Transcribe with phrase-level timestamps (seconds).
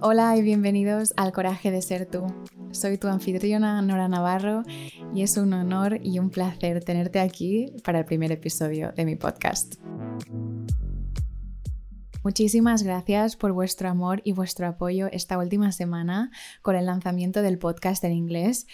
[0.00, 2.26] Hola y bienvenidos al Coraje de Ser Tú.
[2.70, 4.62] Soy tu anfitriona Nora Navarro
[5.14, 9.16] y es un honor y un placer tenerte aquí para el primer episodio de mi
[9.16, 9.76] podcast.
[12.22, 16.30] Muchísimas gracias por vuestro amor y vuestro apoyo esta última semana
[16.62, 18.66] con el lanzamiento del podcast en inglés.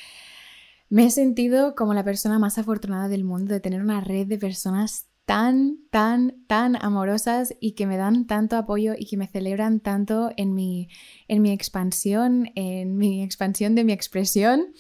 [0.91, 4.37] Me he sentido como la persona más afortunada del mundo de tener una red de
[4.37, 9.81] personas tan, tan, tan amorosas y que me dan tanto apoyo y que me celebran
[9.81, 10.89] tanto en mi,
[11.29, 14.75] en mi expansión, en mi expansión de mi expresión.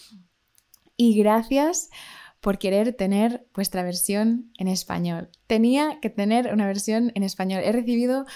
[0.96, 1.90] Y gracias
[2.40, 5.30] por querer tener vuestra versión en español.
[5.46, 7.62] Tenía que tener una versión en español.
[7.64, 8.26] He recibido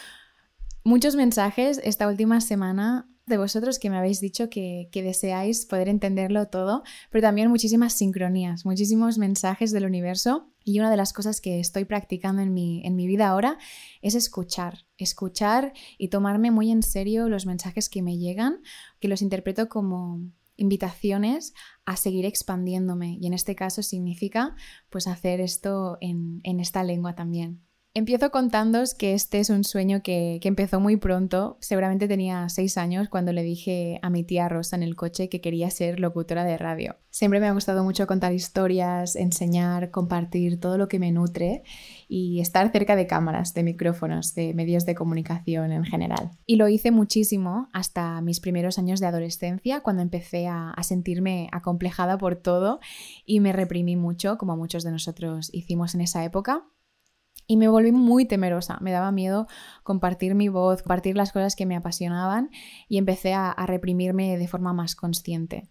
[0.84, 6.46] muchos mensajes esta última semana de vosotros que me habéis dicho que, deseáis poder entenderlo
[6.46, 10.48] todo, pero también muchísimas sincronías, muchísimos mensajes del universo.
[10.64, 13.58] Y una de las cosas que estoy practicando en mi, en mi vida ahora
[14.00, 18.62] es escuchar, escuchar y tomarme muy en serio los mensajes que me llegan,
[19.00, 20.20] que los interpreto como
[20.56, 21.52] invitaciones
[21.84, 23.18] a seguir expandiéndome.
[23.20, 24.54] Y en este caso significa
[24.88, 27.65] pues hacer esto en, en esta lengua también.
[27.96, 31.56] Empiezo contándos que este es un sueño que, empezó muy pronto.
[31.60, 35.40] Seguramente tenía seis años cuando le dije a mi tía Rosa en el coche que
[35.40, 36.96] quería ser locutora de radio.
[37.08, 41.62] Siempre me ha gustado mucho contar historias, enseñar, compartir todo lo que me nutre
[42.06, 46.32] y estar cerca de cámaras, de micrófonos, de medios de comunicación en general.
[46.44, 51.48] Y lo hice muchísimo hasta mis primeros años de adolescencia, cuando empecé a, a sentirme
[51.50, 52.78] acomplejada por todo
[53.24, 56.66] y me reprimí mucho, como muchos de nosotros hicimos en esa época.
[57.48, 59.46] Y me volví muy temerosa, me daba miedo
[59.84, 62.50] compartir mi voz, compartir las cosas que me apasionaban
[62.88, 65.68] y empecé a, reprimirme de forma más consciente.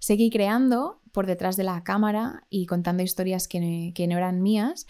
[0.00, 4.86] Seguí creando por detrás de la cámara y contando historias que, no eran mías,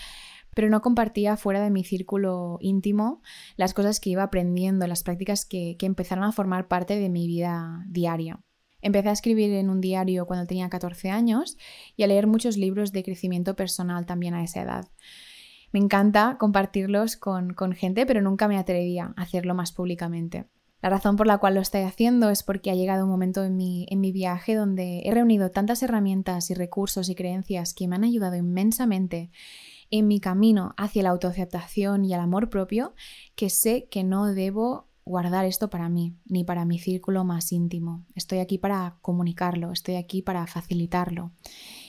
[0.55, 3.21] pero no compartía fuera de mi círculo íntimo
[3.57, 7.27] las cosas que iba aprendiendo, las prácticas que, que empezaron a formar parte de mi
[7.27, 8.41] vida diaria.
[8.81, 11.57] Empecé a escribir en un diario cuando tenía 14 años
[11.97, 14.89] y a leer muchos libros de crecimiento personal también a esa edad.
[15.73, 20.47] Me encanta compartirlos con, gente, pero nunca me atrevía a hacerlo más públicamente.
[20.81, 23.57] La razón por la cual lo estoy haciendo es porque ha llegado un momento en
[23.57, 27.97] mi, en mi viaje donde he reunido tantas herramientas y recursos y creencias que me
[27.97, 29.31] han ayudado inmensamente
[29.91, 32.95] en mi camino hacia la autoaceptación y el amor propio
[33.35, 38.05] que sé que no debo guardar esto para mí, ni para mi círculo más íntimo.
[38.15, 41.33] Estoy aquí para comunicarlo, estoy aquí para facilitarlo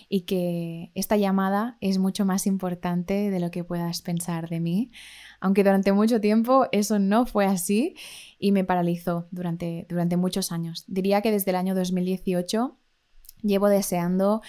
[0.09, 4.91] y que esta llamada es mucho más importante de lo que puedas pensar de mí,
[5.39, 7.95] aunque durante mucho tiempo eso no fue así
[8.39, 10.83] y me paralizó durante, durante muchos años.
[10.87, 12.75] Diría que desde el año 2018
[13.43, 14.41] llevo deseando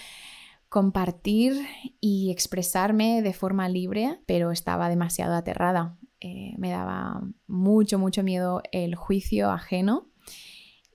[0.67, 1.53] compartir
[1.99, 5.97] y expresarme de forma libre, pero estaba demasiado aterrada.
[6.19, 10.10] Eh, me daba mucho, mucho miedo el juicio ajeno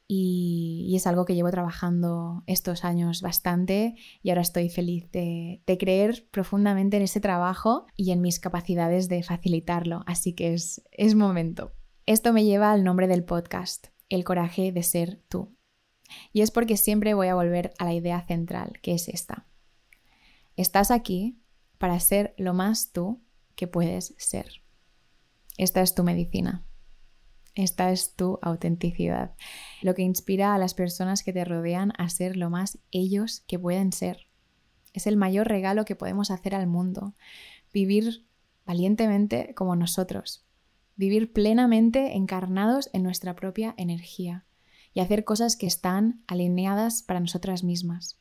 [0.08, 6.26] y, es algo que llevo trabajando estos años bastante y ahora estoy feliz de, creer
[6.30, 11.72] profundamente en ese trabajo y en mis capacidades de facilitarlo, así que es, es momento.
[12.06, 15.56] Esto me lleva al nombre del podcast, El coraje de ser tú.
[16.32, 19.48] Y es porque siempre voy a volver a la idea central, que es esta.
[20.56, 21.42] Estás aquí
[21.78, 23.22] para ser lo más tú
[23.56, 24.62] que puedes ser.
[25.58, 26.65] Esta es tu medicina.
[27.56, 29.34] Esta es tu autenticidad,
[29.80, 33.58] lo que inspira a las personas que te rodean a ser lo más ellos que
[33.58, 34.28] pueden ser.
[34.92, 37.14] Es el mayor regalo que podemos hacer al mundo,
[37.72, 38.26] vivir
[38.66, 40.44] valientemente como nosotros,
[40.96, 44.44] vivir plenamente encarnados en nuestra propia energía
[44.92, 48.20] y hacer cosas que están alineadas para nosotras mismas.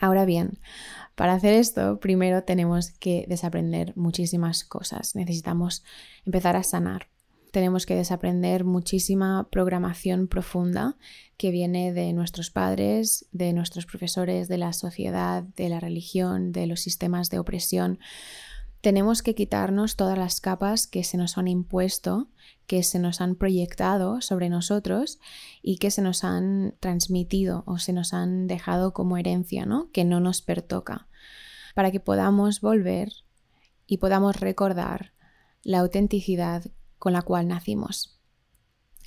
[0.00, 0.58] Ahora bien,
[1.14, 5.14] para hacer esto, primero tenemos que desaprender muchísimas cosas.
[5.14, 5.84] Necesitamos
[6.24, 7.11] empezar a sanar
[7.52, 10.96] tenemos que desaprender muchísima programación profunda
[11.36, 16.66] que viene de nuestros padres, de nuestros profesores, de la sociedad, de la religión, de
[16.66, 17.98] los sistemas de opresión.
[18.80, 22.28] Tenemos que quitarnos todas las capas que se nos han impuesto,
[22.66, 25.20] que se nos han proyectado sobre nosotros
[25.60, 29.90] y que se nos han transmitido o se nos han dejado como herencia, ¿no?
[29.92, 31.06] Que no nos pertoca,
[31.74, 33.12] para que podamos volver
[33.86, 35.12] y podamos recordar
[35.62, 36.64] la autenticidad
[37.02, 38.16] con la cual nacimos.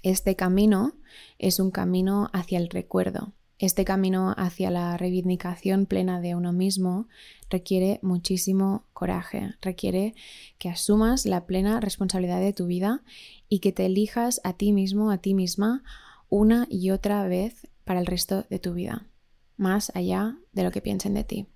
[0.04, 0.96] Este camino
[1.40, 3.32] es un camino hacia el recuerdo.
[3.58, 7.08] Este camino hacia la reivindicación plena de uno mismo
[7.50, 10.14] requiere muchísimo coraje, requiere
[10.58, 13.02] que asumas la plena responsabilidad de tu vida
[13.48, 15.82] y que te elijas a ti mismo, a ti misma,
[16.28, 19.08] una y otra vez para el resto de tu vida,
[19.56, 21.48] más allá de lo que piensen de ti.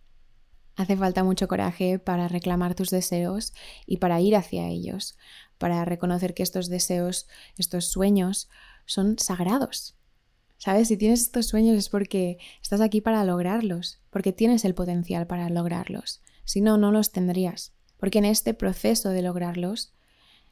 [0.77, 3.51] Hace falta mucho coraje para reclamar tus deseos
[3.86, 5.18] y para ir hacia ellos,
[5.60, 7.28] para reconocer que estos deseos,
[7.58, 8.50] estos sueños,
[8.86, 9.96] son sagrados.
[10.58, 10.88] ¿Sabes?
[10.88, 15.50] Si tienes estos sueños es porque estás aquí para lograrlos, porque tienes el potencial para
[15.50, 16.22] lograrlos.
[16.44, 17.74] Si no, no los tendrías.
[17.98, 19.94] Porque en este proceso de lograrlos,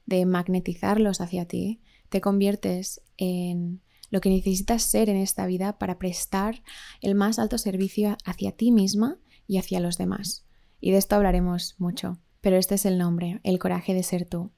[0.06, 5.98] de magnetizarlos hacia ti, te conviertes en lo que necesitas ser en esta vida para
[5.98, 6.62] prestar
[7.02, 9.18] el más alto servicio hacia ti misma
[9.48, 10.46] y hacia los demás.
[10.80, 12.20] Y de esto hablaremos mucho.
[12.40, 14.52] Pero este es el nombre, el coraje de ser tú.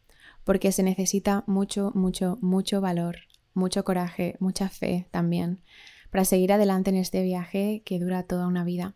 [0.50, 3.18] Porque se necesita mucho, mucho, mucho valor,
[3.54, 5.62] mucho coraje, mucha fe también,
[6.10, 8.96] para seguir adelante en este viaje que dura toda una vida.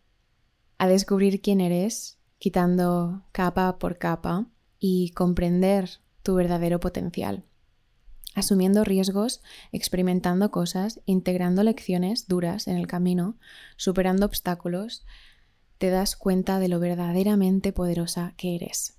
[0.78, 4.48] A descubrir quién eres, quitando capa por capa
[4.80, 7.44] y comprender tu verdadero potencial
[8.34, 13.38] asumiendo riesgos, experimentando cosas, integrando lecciones duras en el camino,
[13.76, 15.06] superando obstáculos,
[15.78, 18.98] te das cuenta de lo verdaderamente poderosa que eres.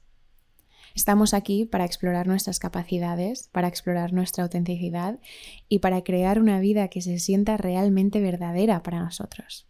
[0.95, 5.19] Estamos aquí para explorar nuestras capacidades, para explorar nuestra autenticidad
[5.68, 9.68] y para crear una vida que se sienta realmente verdadera para nosotros.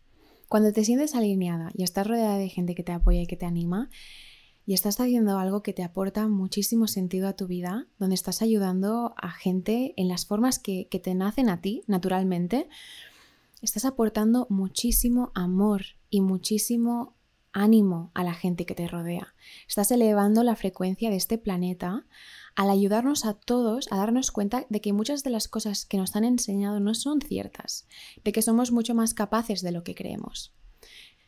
[0.48, 3.48] Cuando te sientes alineada y estás rodeada de gente que te apoya y que te
[3.48, 3.90] anima,
[4.68, 9.14] y estás haciendo algo que te aporta muchísimo sentido a tu vida, donde estás ayudando
[9.18, 12.68] a gente en las formas que, te nacen a ti naturalmente,
[13.62, 17.15] estás aportando muchísimo amor y muchísimo
[17.56, 19.34] ánimo a la gente que te rodea.
[19.68, 22.06] Estás elevando la frecuencia de este planeta
[22.56, 26.16] al ayudarnos a todos a darnos cuenta de que muchas de las cosas que nos
[26.16, 27.88] han enseñado no son ciertas,
[28.24, 30.54] de que somos mucho más capaces de lo que creemos.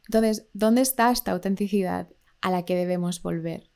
[0.06, 2.10] Entonces, ¿dónde está esta autenticidad?
[2.42, 3.70] a la que debemos volver.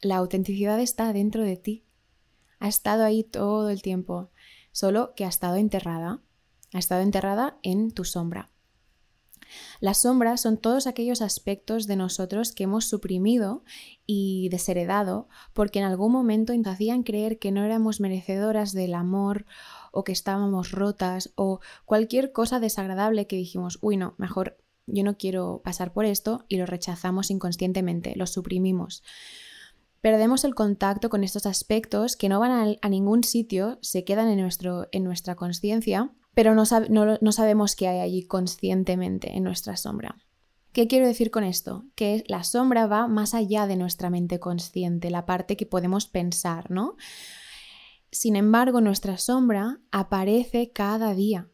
[0.00, 1.84] La autenticidad está dentro de ti.
[2.58, 4.30] Ha estado ahí todo el tiempo,
[4.72, 6.22] solo que ha estado enterrada.
[6.72, 8.50] Ha estado enterrada en tu sombra.
[9.80, 13.62] Las sombras son todos aquellos aspectos de nosotros que hemos suprimido
[14.06, 19.46] y desheredado porque en algún momento nos hacían creer que no éramos merecedoras del amor
[19.92, 25.16] o que estábamos rotas o cualquier cosa desagradable que dijimos, uy no, mejor yo no
[25.16, 29.02] quiero pasar por esto y lo rechazamos inconscientemente, lo suprimimos.
[30.00, 34.40] Perdemos el contacto con estos aspectos que no van a, ningún sitio, se quedan en,
[34.40, 40.16] nuestro, en nuestra conciencia, pero no, sabemos qué hay allí conscientemente en nuestra sombra.
[40.74, 41.86] ¿Qué quiero decir con esto?
[41.94, 46.70] Que la sombra va más allá de nuestra mente consciente, la parte que podemos pensar,
[46.70, 46.96] ¿no?
[48.10, 51.48] Sin embargo, nuestra sombra aparece cada día.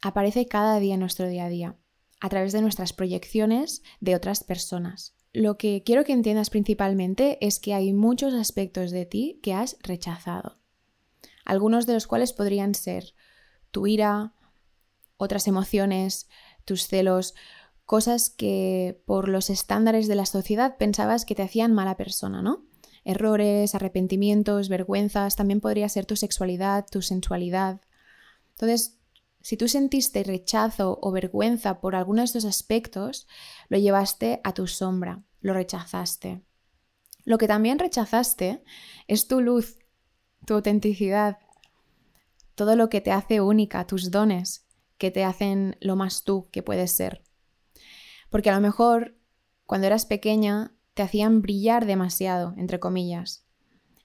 [0.00, 1.76] Aparece cada día en nuestro día a día
[2.20, 5.16] a través de nuestras proyecciones de otras personas.
[5.32, 9.78] Lo que quiero que entiendas principalmente es que hay muchos aspectos de ti que has
[9.82, 10.60] rechazado,
[11.44, 13.14] algunos de los cuales podrían ser
[13.70, 14.32] tu ira,
[15.16, 16.28] otras emociones,
[16.64, 17.34] tus celos,
[17.84, 22.64] cosas que por los estándares de la sociedad pensabas que te hacían mala persona, ¿no?
[23.04, 27.80] Errores, arrepentimientos, vergüenzas, también podría ser tu sexualidad, tu sensualidad.
[28.50, 28.98] Entonces,
[29.40, 33.26] si tú sentiste rechazo o vergüenza por alguno de estos aspectos,
[33.68, 36.42] lo llevaste a tu sombra, lo rechazaste.
[37.24, 38.62] Lo que también rechazaste
[39.08, 39.78] es tu luz,
[40.46, 41.38] tu autenticidad,
[42.60, 44.66] todo lo que te hace única, tus dones,
[44.98, 47.22] que te hacen lo más tú que puedes ser.
[48.28, 49.16] Porque a lo mejor
[49.64, 53.46] cuando eras pequeña te hacían brillar demasiado, entre comillas,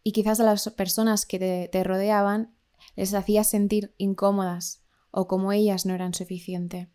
[0.04, 2.56] y quizás a las personas que te, rodeaban
[2.95, 6.90] les hacías sentir incómodas, o como ellas no eran suficiente.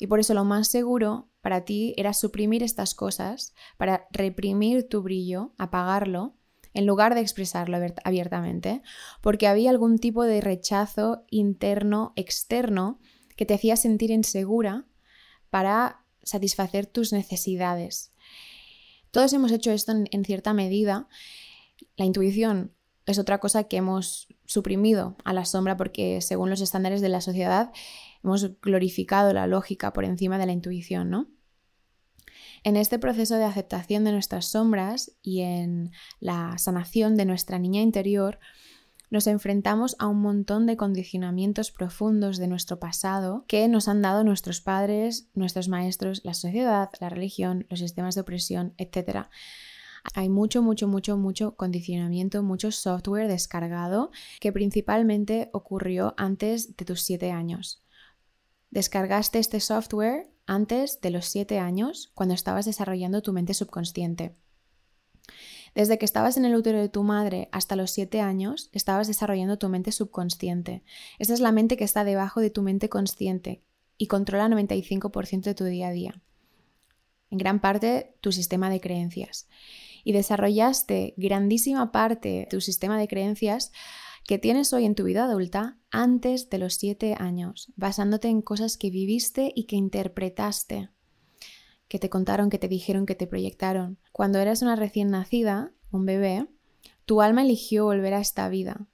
[0.00, 5.02] Y por eso lo más seguro para ti era suprimir estas cosas, para reprimir tu
[5.02, 6.34] brillo, apagarlo,
[6.76, 8.82] en lugar de expresarlo abiertamente,
[9.22, 13.00] porque había algún tipo de rechazo interno, externo,
[13.34, 14.84] que te hacía sentir insegura
[15.48, 18.12] para satisfacer tus necesidades.
[19.10, 21.08] Todos hemos hecho esto en, cierta medida.
[21.96, 22.74] La intuición
[23.06, 27.22] es otra cosa que hemos suprimido a la sombra porque según los estándares de la
[27.22, 27.72] sociedad
[28.22, 31.30] hemos glorificado la lógica por encima de la intuición, ¿no?
[32.66, 37.80] En este proceso de aceptación de nuestras sombras y en la sanación de nuestra niña
[37.80, 38.40] interior,
[39.08, 44.24] nos enfrentamos a un montón de condicionamientos profundos de nuestro pasado que nos han dado
[44.24, 49.28] nuestros padres, nuestros maestros, la sociedad, la religión, los sistemas de opresión, etc
[50.14, 57.02] hay mucho, mucho, mucho, mucho condicionamiento, mucho software descargado que principalmente ocurrió antes de tus
[57.02, 57.84] siete años.
[58.70, 64.34] Descargaste este software antes de los siete años cuando estabas desarrollando tu mente subconsciente.
[65.74, 69.58] Desde que estabas en el útero de tu madre hasta los siete años, estabas desarrollando
[69.58, 70.82] tu mente subconsciente.
[71.18, 73.62] Esta es la mente que está debajo de tu mente consciente
[73.98, 76.22] y controla el 95% de tu día a día.
[77.30, 79.48] En gran parte, tu sistema de creencias.
[80.04, 83.72] y desarrollaste grandísima parte de tu sistema de creencias
[84.26, 88.76] que tienes hoy en tu vida adulta antes de los siete años, basándote en cosas
[88.76, 90.90] que viviste y que interpretaste,
[91.86, 93.98] que te contaron, que te dijeron, que te proyectaron.
[94.10, 96.48] Cuando eras una recién nacida, un bebé,
[97.04, 98.88] tu alma eligió volver a esta vida.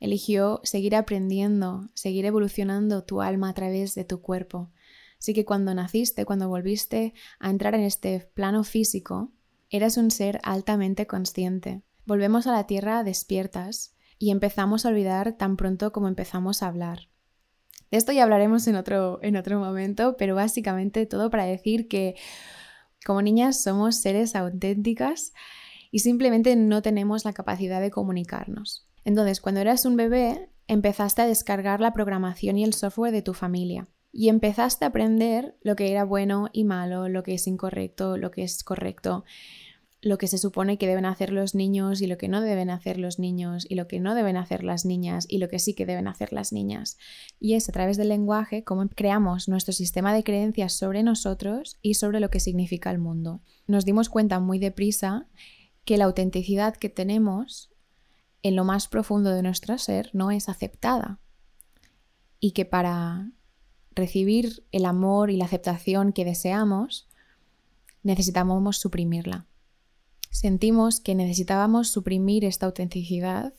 [0.00, 4.70] Eligió seguir aprendiendo, seguir evolucionando tu alma a través de tu cuerpo.
[5.18, 9.32] Así que cuando naciste, cuando volviste a entrar en este plano físico,
[9.70, 11.82] eras un ser altamente consciente.
[12.04, 17.08] Volvemos a la tierra despiertas y empezamos a olvidar tan pronto como empezamos a hablar.
[17.90, 22.14] De esto ya hablaremos en otro, en otro momento, pero básicamente todo para decir que
[23.04, 25.32] como niñas somos seres auténticas
[25.90, 28.86] y simplemente no tenemos la capacidad de comunicarnos.
[29.04, 33.34] Entonces, cuando eras un bebé, empezaste a descargar la programación y el software de tu
[33.34, 38.16] familia y empezaste a aprender lo que era bueno y malo, lo que es incorrecto,
[38.16, 39.24] lo que es correcto
[40.02, 42.98] lo que se supone que deben hacer los niños y lo que no deben hacer
[42.98, 45.86] los niños y lo que no deben hacer las niñas y lo que sí que
[45.86, 46.98] deben hacer las niñas.
[47.38, 51.94] Y es a través del lenguaje cómo creamos nuestro sistema de creencias sobre nosotros y
[51.94, 53.42] sobre lo que significa el mundo.
[53.68, 55.28] Nos dimos cuenta muy deprisa
[55.84, 57.70] que la autenticidad que tenemos
[58.42, 61.20] en lo más profundo de nuestro ser no es aceptada
[62.40, 63.30] y que para
[63.94, 67.08] recibir el amor y la aceptación que deseamos
[68.02, 69.46] necesitamos suprimirla
[70.32, 73.52] sentimos que necesitábamos suprimir esta autenticidad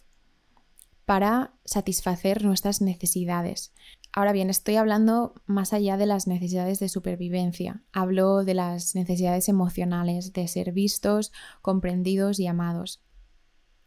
[1.06, 3.74] para satisfacer nuestras necesidades.
[4.12, 7.84] Ahora bien, estoy hablando más allá de las necesidades de supervivencia.
[7.94, 13.02] Hablo de las necesidades emocionales, de ser vistos, comprendidos y amados.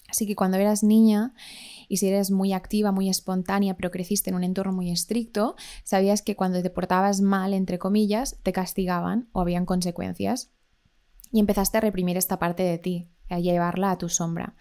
[0.09, 1.35] Así que cuando eras niña
[1.89, 6.23] y si eres muy activa, muy espontánea, pero creciste en un entorno muy estricto, sabías
[6.23, 10.53] que cuando te portabas mal, entre comillas, te castigaban o habían consecuencias
[11.33, 14.55] y empezaste a reprimir esta parte de ti, a llevarla a tu sombra.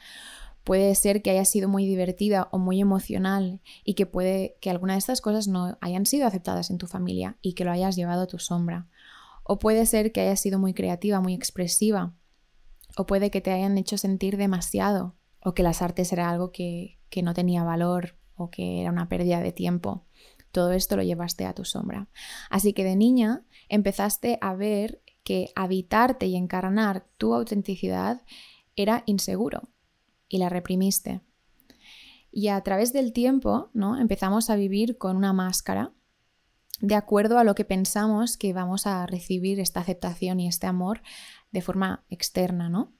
[0.63, 4.93] Puede ser que haya sido muy divertida o muy emocional y que puede que alguna
[4.93, 8.23] de estas cosas no hayan sido aceptadas en tu familia y que lo hayas llevado
[8.23, 8.87] a tu sombra.
[9.43, 12.15] O puede ser que hayas sido muy creativa, muy expresiva.
[12.97, 16.97] O puede que te hayan hecho sentir demasiado o que las artes era algo que,
[17.09, 20.03] que no tenía valor o que era una pérdida de tiempo.
[20.51, 22.07] Todo esto lo llevaste a tu sombra.
[22.49, 28.21] Así que de niña empezaste a ver que habitarte y encarnar tu autenticidad
[28.75, 29.69] era inseguro
[30.29, 31.21] y la reprimiste.
[32.31, 33.99] Y a través del tiempo, ¿no?
[33.99, 35.91] Empezamos a vivir con una máscara
[36.79, 41.01] de acuerdo a lo que pensamos que vamos a recibir esta aceptación y este amor
[41.51, 42.93] de forma externa, ¿no?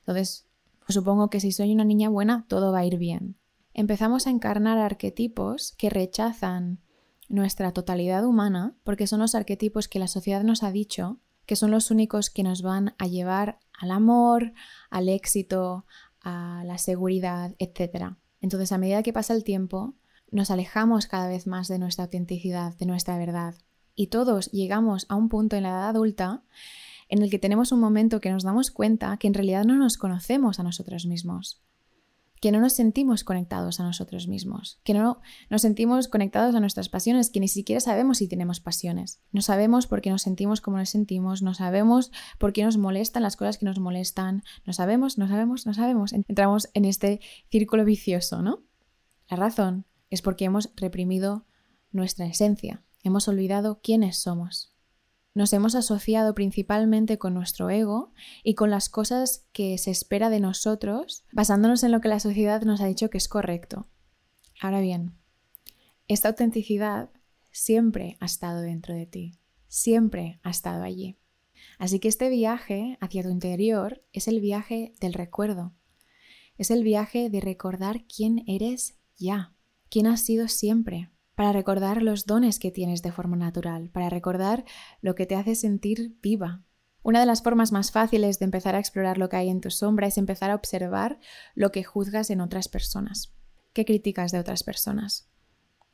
[0.00, 0.46] Entonces,
[0.80, 3.36] pues supongo que si soy una niña buena, todo va a ir bien.
[3.72, 6.80] Empezamos a encarnar arquetipos que rechazan
[7.28, 11.70] nuestra totalidad humana porque son los arquetipos que la sociedad nos ha dicho que son
[11.70, 14.52] los únicos que nos van a llevar al amor,
[14.90, 15.86] al éxito,
[16.20, 18.14] a la seguridad, etc.
[18.40, 19.94] Entonces, a medida que pasa el tiempo,
[20.30, 23.54] nos alejamos cada vez más de nuestra autenticidad, de nuestra verdad.
[23.94, 26.42] Y todos llegamos a un punto en la edad adulta
[27.08, 29.98] en el que tenemos un momento que nos damos cuenta que en realidad no nos
[29.98, 31.60] conocemos a nosotros mismos
[32.42, 36.88] que no nos sentimos conectados a nosotros mismos, que no nos sentimos conectados a nuestras
[36.88, 39.22] pasiones, que ni siquiera sabemos si tenemos pasiones.
[39.30, 43.22] No sabemos por qué nos sentimos como nos sentimos, no sabemos por qué nos molestan
[43.22, 46.12] las cosas que nos molestan, no sabemos, no sabemos, no sabemos.
[46.12, 48.64] Entramos en este círculo vicioso, ¿no?
[49.28, 51.46] La razón es porque hemos reprimido
[51.92, 54.71] nuestra esencia, hemos olvidado quiénes somos
[55.34, 58.12] nos hemos asociado principalmente con nuestro ego
[58.42, 62.62] y con las cosas que se espera de nosotros, basándonos en lo que la sociedad
[62.62, 63.86] nos ha dicho que es correcto.
[64.60, 65.14] Ahora bien,
[66.08, 67.10] esta autenticidad
[67.50, 71.16] siempre ha estado dentro de ti, siempre ha estado allí.
[71.78, 75.72] Así que este viaje hacia tu interior es el viaje del recuerdo,
[76.58, 79.54] es el viaje de recordar quién eres ya,
[79.88, 84.64] quién has sido siempre, para recordar los dones que tienes de forma natural, para recordar
[85.00, 86.62] lo que te hace sentir viva.
[87.02, 89.70] Una de las formas más fáciles de empezar a explorar lo que hay en tu
[89.70, 91.18] sombra es empezar a observar
[91.54, 93.32] lo que juzgas en otras personas.
[93.72, 95.28] ¿Qué críticas de otras personas?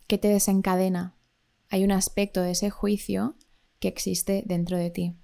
[0.06, 1.16] ¿Qué te desencadena?
[1.70, 3.36] Hay un aspecto de ese juicio
[3.78, 5.16] que existe dentro de ti.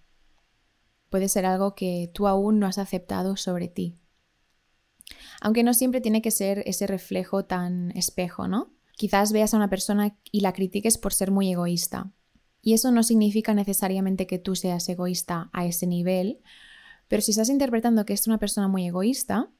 [1.11, 3.99] Puede ser algo que tú aún no has aceptado sobre ti.
[5.40, 8.73] Aunque no siempre tiene que ser ese reflejo tan espejo, ¿no?
[8.96, 12.12] Quizás veas a una persona y la critiques por ser muy egoísta.
[12.62, 16.40] Y eso no significa necesariamente que tú seas egoísta a ese nivel,
[17.08, 19.50] pero si estás interpretando que es una persona muy egoísta,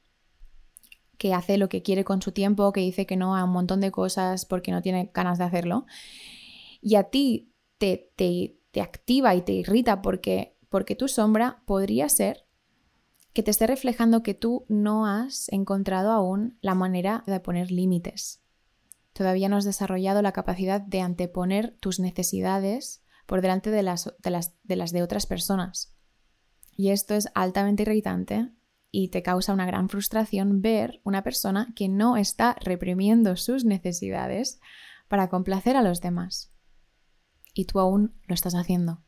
[1.17, 3.79] que hace lo que quiere con su tiempo, que dice que no a un montón
[3.79, 5.85] de cosas porque no tiene ganas de hacerlo,
[6.81, 12.09] y a ti te, te, te activa y te irrita porque, porque tu sombra podría
[12.09, 12.45] ser
[13.33, 18.44] que te esté reflejando que tú no has encontrado aún la manera de poner límites.
[19.15, 24.11] Todavía no has desarrollado la capacidad de anteponer tus necesidades por delante de las
[24.63, 25.95] de, otras personas.
[26.75, 28.51] Y esto es altamente irritante
[28.91, 34.59] y te causa una gran frustración ver una persona que no está reprimiendo sus necesidades
[35.07, 36.51] para complacer a los demás.
[37.53, 39.04] Y tú aún lo estás haciendo.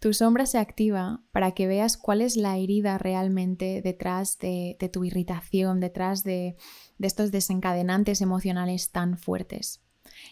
[0.00, 5.04] Tu sombra se activa para que veas cuál es la herida realmente detrás de, tu
[5.04, 6.56] irritación, detrás de,
[6.96, 9.82] de estos desencadenantes emocionales tan fuertes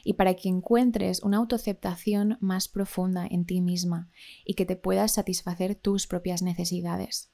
[0.05, 4.09] y para que encuentres una autoaceptación más profunda en ti misma
[4.43, 7.31] y que te puedas satisfacer tus propias necesidades.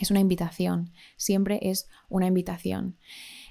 [0.00, 2.96] Es una invitación, siempre es una invitación.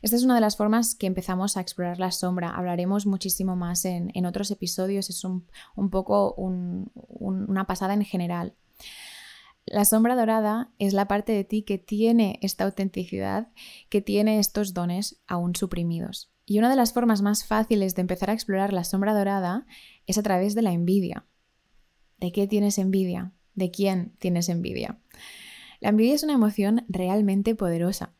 [0.01, 2.49] Esta es una de las formas que empezamos a explorar la sombra.
[2.49, 5.45] Hablaremos muchísimo más en, otros episodios, es un,
[5.91, 8.55] poco una pasada en general.
[9.67, 13.49] La sombra dorada es la parte de ti que tiene esta autenticidad,
[13.89, 16.31] que tiene estos dones aún suprimidos.
[16.47, 19.67] Y una de las formas más fáciles de empezar a explorar la sombra dorada
[20.07, 21.27] es a través de la envidia.
[22.17, 23.33] ¿De qué tienes envidia?
[23.53, 24.97] ¿De quién tienes envidia?
[25.79, 28.13] La envidia es una emoción realmente poderosa,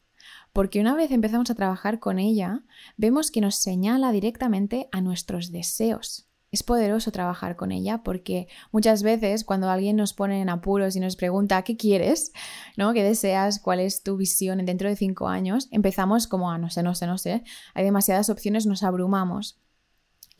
[0.54, 2.63] porque una vez empezamos a trabajar con ella,
[2.96, 6.30] vemos que nos señala directamente a nuestros deseos.
[6.51, 11.00] Es poderoso trabajar con ella porque muchas veces cuando alguien nos pone en apuros y
[11.00, 12.32] nos pregunta ¿qué quieres?
[12.75, 12.92] ¿no?
[12.94, 13.60] ¿Qué deseas?
[13.60, 15.68] ¿Cuál es tu visión dentro de cinco años?
[15.70, 17.44] Empezamos como a no sé, no sé, no sé.
[17.75, 19.60] Hay demasiadas opciones, nos abrumamos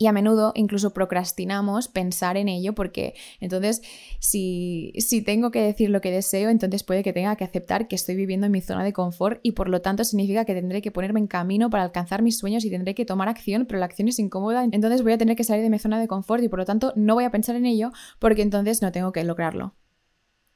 [0.00, 3.82] y a menudo incluso procrastinamos pensar en ello porque entonces
[4.18, 7.96] si, si, tengo que decir lo que deseo, entonces puede que tenga que aceptar que
[7.96, 10.90] estoy viviendo en mi zona de confort y por lo tanto significa que tendré que
[10.90, 14.08] ponerme en camino para alcanzar mis sueños y tendré que tomar acción, pero la acción
[14.08, 16.60] es incómoda, entonces voy a tener que salir de mi zona de confort y por
[16.60, 19.74] lo tanto no voy a pensar en ello porque entonces no tengo que lograrlo.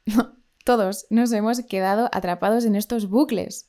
[0.65, 3.69] Todos nos hemos quedado atrapados en estos bucles.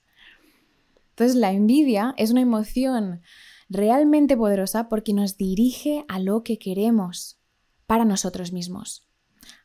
[1.10, 3.22] Entonces la envidia es una emoción
[3.70, 7.40] realmente poderosa porque nos dirige a lo que queremos
[7.88, 9.08] para nosotros mismos.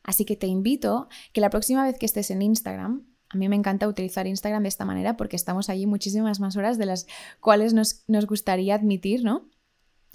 [0.03, 3.55] Así que te invito que la próxima vez que estés en Instagram, a mí me
[3.55, 7.07] encanta utilizar Instagram de esta manera porque estamos allí muchísimas más horas de las
[7.39, 9.49] cuales nos, nos gustaría admitir, ¿no?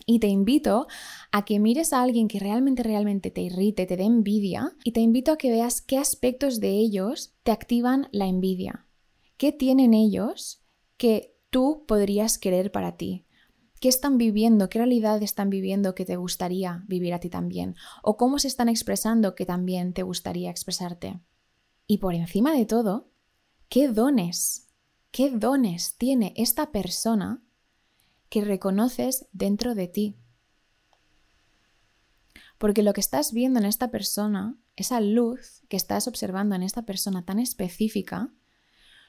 [0.05, 0.87] Y te invito
[1.33, 5.01] a que mires a alguien que realmente, realmente te irrite, te dé envidia, y te
[5.01, 8.87] invito a que veas qué aspectos de ellos te activan la envidia.
[9.39, 10.63] ¿Qué tienen ellos
[10.97, 13.26] que tú podrías querer para ti?
[13.81, 14.71] ¿Qué están viviendo?
[14.71, 17.77] ¿Qué realidad están viviendo que te gustaría vivir a ti también?
[18.03, 21.21] ¿O cómo se están expresando que también te gustaría expresarte?
[21.87, 23.11] Y por encima de todo,
[23.69, 24.69] ¿qué dones,
[25.11, 27.43] qué dones tiene esta persona
[28.31, 30.17] que reconoces dentro de ti?
[32.57, 36.87] Porque lo que estás viendo en esta persona, esa luz que estás observando en esta
[36.87, 38.33] persona tan específica,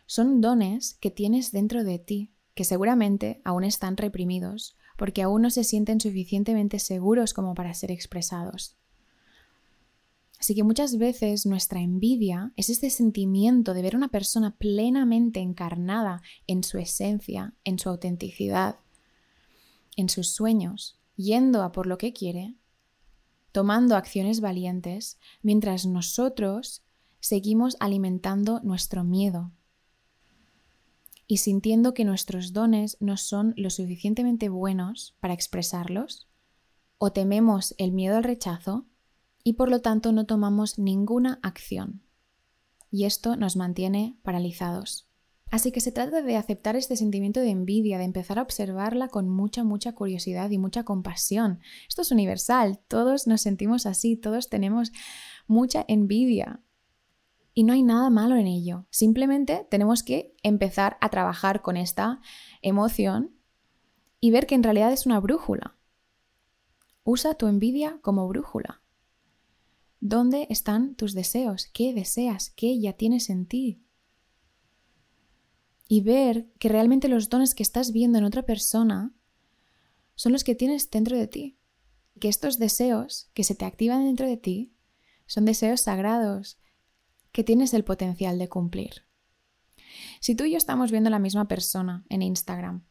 [0.06, 5.52] son dones que tienes dentro de ti que seguramente aún están reprimidos porque aún no
[5.52, 8.76] se sienten suficientemente seguros como para ser expresados.
[10.39, 15.39] Así que muchas veces nuestra envidia es este sentimiento de ver a una persona plenamente
[15.39, 18.78] encarnada en su esencia, en su autenticidad,
[19.96, 22.56] en sus sueños, yendo a por lo que quiere,
[23.52, 26.84] tomando acciones valientes, mientras nosotros
[27.20, 29.52] seguimos alimentando nuestro miedo,
[31.28, 36.28] y sintiendo que nuestros dones no son lo suficientemente buenos para expresarlos,
[36.98, 38.88] o tememos el miedo al rechazo
[39.44, 42.02] y por lo tanto no tomamos ninguna acción.
[42.90, 45.08] Y esto nos mantiene paralizados.
[45.50, 49.30] Así que se trata de aceptar este sentimiento de envidia, de empezar a observarla con
[49.30, 51.60] mucha, mucha curiosidad y mucha compasión.
[51.88, 54.92] Esto es universal, todos nos sentimos así, todos tenemos
[55.48, 56.62] mucha envidia
[57.58, 58.86] y no hay nada malo en ello.
[58.91, 62.22] Simplemente tenemos que empezar a trabajar con esta
[62.62, 63.36] emoción
[64.20, 65.76] y ver que en realidad es una brújula.
[67.04, 68.84] Usa tu envidia como brújula.
[70.00, 71.67] ¿Dónde están tus deseos?
[71.74, 72.52] ¿Qué deseas?
[72.52, 73.84] ¿Qué ya tienes en ti?
[75.88, 79.15] Y ver que realmente los dones que estás viendo en otra persona
[80.13, 81.58] son los que tienes dentro de ti.
[82.20, 84.76] Que estos deseos que se te activan dentro de ti
[85.26, 86.60] son deseos sagrados,
[87.38, 89.04] que tienes el potencial de cumplir.
[90.21, 92.84] Si tú y yo estamos viendo la misma persona en Instagram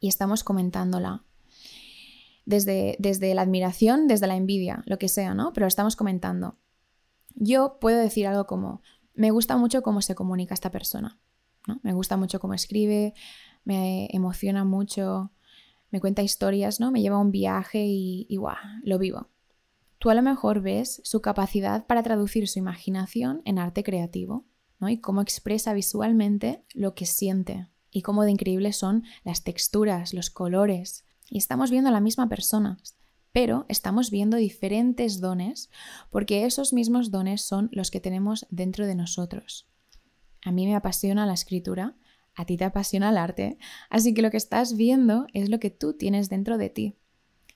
[0.00, 1.24] y estamos comentándola,
[2.44, 5.52] desde, desde la admiración, desde la envidia, lo que sea, ¿no?
[5.52, 6.58] Pero estamos comentando.
[7.36, 8.82] Yo puedo decir algo como,
[9.14, 11.20] me gusta mucho cómo se comunica esta persona,
[11.68, 11.78] ¿no?
[11.84, 13.14] Me gusta mucho cómo escribe,
[13.62, 15.30] me emociona mucho,
[15.92, 16.90] me cuenta historias, ¿no?
[16.90, 19.31] Me lleva a un viaje y, y guau, lo vivo
[20.02, 24.44] tú a lo mejor ves su capacidad para traducir su imaginación en arte creativo.
[24.80, 24.88] ¿no?
[24.88, 30.28] y cómo expresa visualmente lo que siente y cómo de increíbles son las texturas, los
[30.28, 31.04] colores.
[31.30, 32.78] Y estamos viendo a la misma persona,
[33.30, 35.70] pero estamos viendo diferentes dones
[36.10, 39.68] porque esos mismos dones son los que tenemos dentro de nosotros.
[40.44, 41.96] A mí me apasiona la escritura,
[42.34, 45.70] a ti te apasiona el arte, así que lo que estás viendo es lo que
[45.70, 46.98] tú tienes dentro de ti.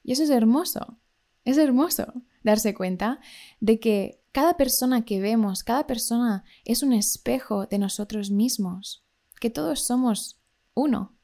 [0.05, 1.01] Y eso es hermoso,
[1.45, 3.21] es hermoso darse cuenta
[3.61, 9.05] de que cada persona que vemos, cada persona es un espejo de nosotros mismos,
[9.41, 10.41] que todos somos
[10.75, 11.17] uno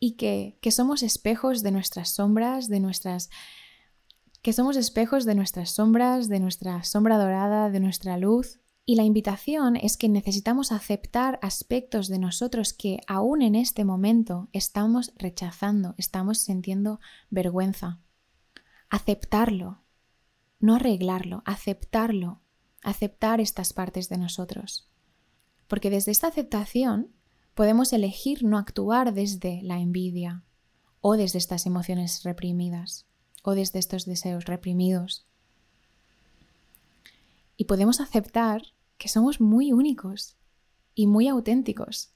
[0.00, 3.30] y que, que somos espejos de nuestras sombras, de nuestras
[4.42, 8.60] que somos espejos de nuestras sombras, de nuestra sombra dorada, de nuestra luz.
[8.84, 14.50] Y la invitación es que necesitamos aceptar aspectos de nosotros que aún en este momento
[14.52, 18.00] estamos rechazando, estamos sintiendo vergüenza.
[18.90, 19.83] Aceptarlo,
[20.64, 22.40] no arreglarlo, aceptarlo,
[22.82, 24.88] aceptar estas partes de nosotros.
[25.68, 27.10] Porque desde esta aceptación
[27.54, 30.42] podemos elegir no actuar desde la envidia
[31.02, 33.04] o desde estas emociones reprimidas
[33.42, 35.26] o desde estos deseos reprimidos.
[37.58, 38.62] Y podemos aceptar
[38.96, 40.38] que somos muy únicos
[40.94, 42.14] y muy auténticos.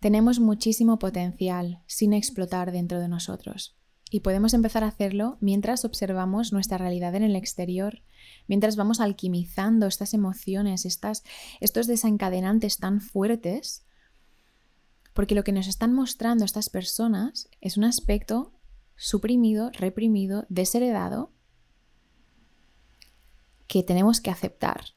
[0.00, 3.77] Tenemos muchísimo potencial sin explotar dentro de nosotros.
[4.10, 8.02] Y podemos empezar a hacerlo mientras observamos nuestra realidad en el exterior,
[8.46, 11.24] mientras vamos alquimizando estas emociones, estas,
[11.60, 13.84] estos desencadenantes tan fuertes,
[15.12, 18.52] porque lo que nos están mostrando estas personas es un aspecto
[18.96, 21.32] suprimido, reprimido, desheredado,
[23.66, 24.94] que tenemos que aceptar.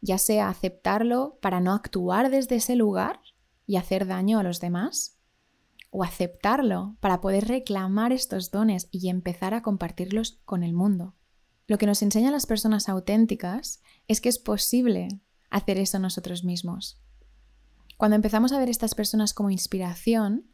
[0.00, 3.20] Ya sea aceptarlo para no actuar desde ese lugar
[3.66, 5.17] y hacer daño a los demás,
[5.90, 11.14] o aceptarlo para poder reclamar estos dones y empezar a compartirlos con el mundo.
[11.66, 15.08] Lo que nos enseñan las personas auténticas es que es posible
[15.50, 17.00] hacer eso nosotros mismos.
[17.96, 20.50] Cuando empezamos a ver estas personas como inspiración,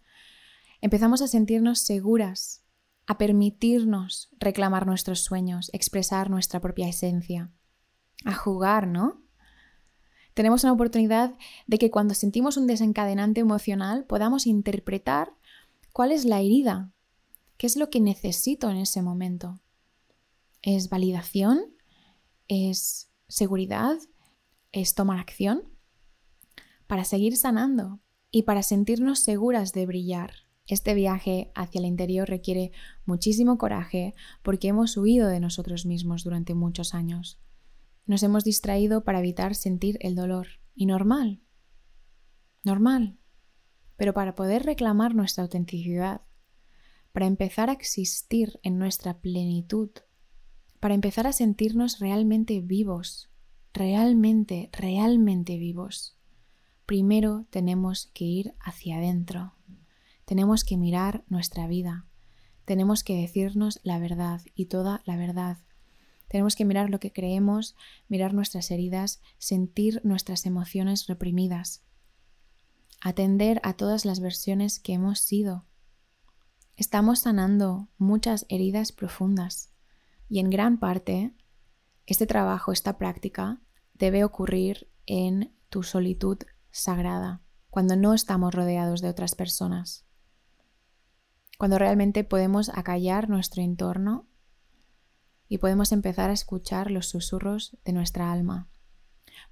[0.81, 2.65] empezamos a sentirnos seguras
[3.07, 7.53] a permitirnos reclamar nuestros sueños, expresar nuestra propia esencia,
[8.25, 9.24] a jugar, ¿no?
[10.35, 11.35] Tenemos una oportunidad
[11.67, 15.33] de que cuando sentimos un desencadenante emocional podamos interpretar
[15.93, 16.93] cuál es la herida,
[17.57, 19.61] qué es lo que necesito en ese momento.
[20.61, 21.61] ¿Es validación?
[22.49, 23.97] ¿Es seguridad?
[24.73, 25.63] ¿Es tomar acción?
[26.89, 28.01] Para seguir sanando
[28.33, 30.33] y para sentirnos seguras de brillar.
[30.67, 32.73] Este viaje hacia el interior requiere
[33.05, 37.39] muchísimo coraje porque hemos huido de nosotros mismos durante muchos años.
[38.07, 40.49] Nos hemos distraído para evitar sentir el dolor.
[40.75, 41.41] Y normal.
[42.65, 43.19] Normal.
[43.97, 46.23] Pero para poder reclamar nuestra autenticidad,
[47.13, 49.91] para empezar a existir en nuestra plenitud,
[50.81, 53.31] para empezar a sentirnos realmente vivos,
[53.73, 56.19] realmente, realmente vivos,
[56.87, 59.55] primero tenemos que ir hacia adentro.
[60.25, 62.07] Tenemos que mirar nuestra vida.
[62.65, 65.59] Tenemos que decirnos la verdad y toda la verdad.
[66.29, 67.77] Tenemos que mirar lo que creemos,
[68.09, 71.85] mirar nuestras heridas, sentir nuestras emociones reprimidas.
[73.01, 75.67] Atender a todas las versiones que hemos sido.
[76.77, 79.71] Estamos sanando muchas heridas profundas
[80.29, 81.35] y en gran parte
[82.07, 83.61] este trabajo, esta práctica,
[83.95, 86.39] debe ocurrir en tu solitud
[86.71, 90.05] sagrada, cuando no estamos rodeados de otras personas
[91.59, 94.27] cuando realmente podemos acallar nuestro entorno
[95.55, 98.69] y podemos empezar a escuchar los susurros de nuestra alma.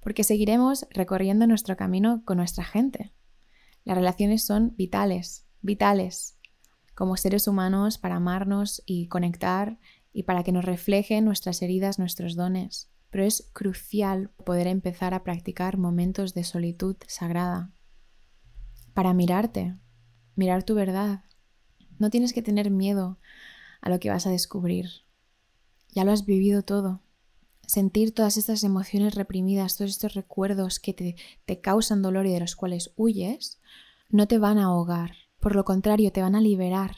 [0.01, 3.13] Porque seguiremos recorriendo nuestro camino con nuestra gente.
[3.85, 6.37] Las relaciones son vitales, vitales,
[6.93, 9.79] como seres humanos para amarnos y conectar
[10.11, 12.91] y para que nos reflejen nuestras heridas, nuestros dones.
[13.09, 17.71] Pero es crucial poder empezar a practicar momentos de solitud sagrada.
[18.93, 19.77] Para mirarte,
[20.35, 21.23] mirar tu verdad,
[21.97, 23.19] no tienes que tener miedo
[23.79, 25.02] a lo que vas a descubrir.
[25.93, 27.01] Ya lo has vivido todo.
[27.67, 32.39] Sentir todas estas emociones reprimidas, todos estos recuerdos que te, te causan dolor y de
[32.39, 33.59] los cuales huyes,
[34.09, 35.11] no te van a ahogar.
[35.39, 36.95] Por lo contrario, te van a liberar.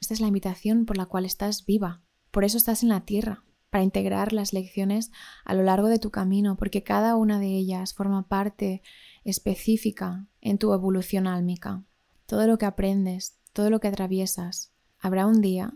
[0.00, 2.02] Esta es la invitación por la cual estás viva.
[2.32, 5.12] Por eso estás en la tierra, para integrar las lecciones
[5.44, 8.82] a lo largo de tu camino, porque cada una de ellas forma parte
[9.24, 11.84] específica en tu evolución álmica.
[12.26, 15.74] Todo lo que aprendes, todo lo que atraviesas, habrá un día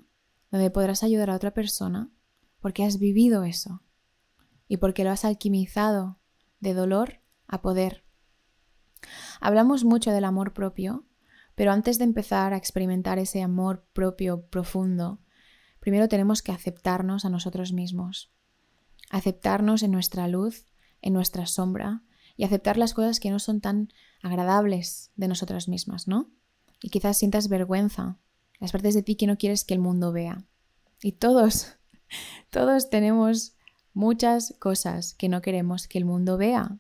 [0.51, 2.11] donde podrás ayudar a otra persona
[2.67, 3.85] porque has vivido eso
[4.67, 6.19] y porque lo has alquimizado
[6.59, 8.03] de dolor a poder.
[9.41, 11.07] Hablamos mucho del amor propio,
[11.55, 15.21] pero antes de empezar a experimentar ese amor propio profundo,
[15.79, 18.33] primero tenemos que aceptarnos a nosotros mismos,
[19.11, 20.67] aceptarnos en nuestra luz,
[21.03, 22.03] en nuestra sombra
[22.37, 23.91] y aceptar las cosas que no son tan
[24.25, 26.33] agradables de nosotras mismas, ¿no?
[26.83, 28.19] Y quizás sientas vergüenza,
[28.59, 30.49] las partes de ti que no quieres que el mundo vea.
[31.01, 31.76] Y todos,
[32.51, 33.57] todos tenemos
[33.95, 36.79] muchas cosas que no queremos que el mundo vea.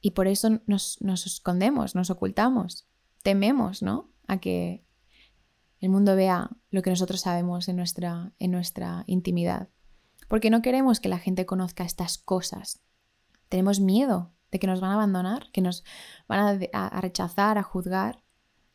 [0.00, 2.86] Y por eso nos, nos escondemos, nos ocultamos,
[3.22, 4.10] tememos, ¿no?
[4.26, 4.84] A que
[5.80, 9.68] el mundo vea lo que nosotros sabemos en nuestra, en nuestra intimidad.
[10.28, 12.82] Porque no queremos que la gente conozca estas cosas.
[13.48, 15.84] Tenemos miedo de que nos van a abandonar, que nos
[16.26, 18.22] van a, rechazar, a juzgar.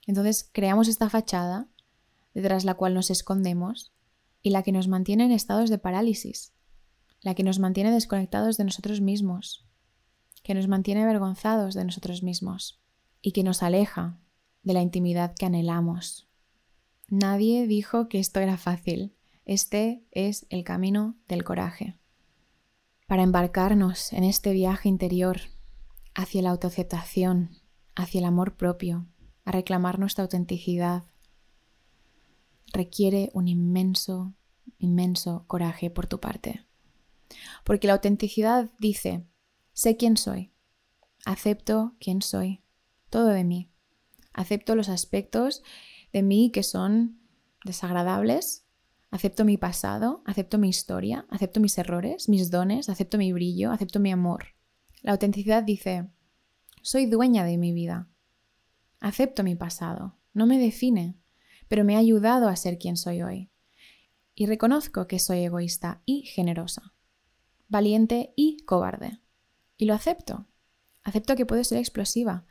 [0.05, 1.67] Entonces creamos esta fachada
[2.33, 3.91] detrás la cual nos escondemos
[4.41, 6.53] y la que nos mantiene en estados de parálisis,
[7.21, 9.65] la que nos mantiene desconectados de nosotros mismos,
[10.43, 12.81] que nos mantiene avergonzados de nosotros mismos
[13.21, 14.19] y que nos aleja
[14.63, 16.29] de la intimidad que anhelamos.
[17.07, 19.15] Nadie dijo que esto era fácil.
[19.45, 21.97] Este es el camino del coraje.
[23.07, 25.39] Para embarcarnos en este viaje interior
[26.13, 27.49] hacia la autoaceptación,
[27.95, 29.07] hacia el amor propio,
[29.43, 31.05] a reclamar nuestra autenticidad,
[32.73, 34.33] requiere un inmenso,
[34.77, 36.65] inmenso coraje por tu parte.
[37.63, 39.25] Porque la autenticidad dice,
[39.73, 40.51] sé quién soy,
[41.25, 42.61] acepto quién soy,
[43.09, 43.71] todo de mí,
[44.33, 45.63] acepto los aspectos
[46.11, 47.19] de mí que son
[47.65, 48.65] desagradables,
[49.11, 53.99] acepto mi pasado, acepto mi historia, acepto mis errores, mis dones, acepto mi brillo, acepto
[53.99, 54.55] mi amor.
[55.01, 56.09] La autenticidad dice,
[56.81, 58.09] soy dueña de mi vida,
[58.99, 61.15] acepto mi pasado, no me define,
[61.69, 63.49] pero me ha ayudado a ser quien soy hoy.
[64.35, 66.93] Y reconozco que soy egoísta y generosa,
[67.69, 69.19] valiente y cobarde.
[69.77, 70.47] Y lo acepto.
[71.03, 72.45] Acepto que puedo ser explosiva.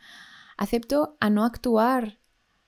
[0.57, 2.20] Acepto a no actuar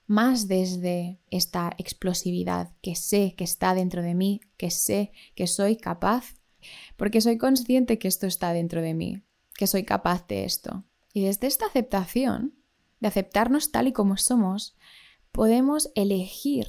[0.05, 5.77] más desde esta explosividad que sé que está dentro de mí, que sé que soy
[5.77, 6.35] capaz,
[6.97, 9.23] porque soy consciente que esto está dentro de mí,
[9.55, 10.83] que soy capaz de esto.
[11.13, 12.55] Y desde esta aceptación,
[12.99, 14.75] de aceptarnos tal y como somos,
[15.31, 16.67] podemos elegir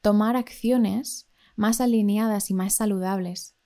[0.00, 3.56] tomar acciones más alineadas y más saludables.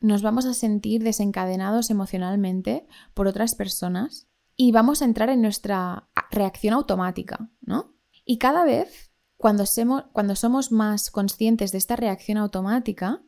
[0.00, 6.08] Nos vamos a sentir desencadenados emocionalmente por otras personas y vamos a entrar en nuestra
[6.30, 7.94] reacción automática, ¿no?
[8.24, 9.64] Y cada vez, cuando,
[10.12, 13.22] cuando somos más conscientes de esta reacción automática,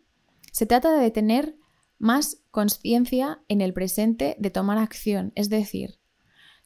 [0.52, 1.56] se trata de tener
[1.98, 5.32] más conciencia en el presente de tomar acción.
[5.36, 5.99] Es decir,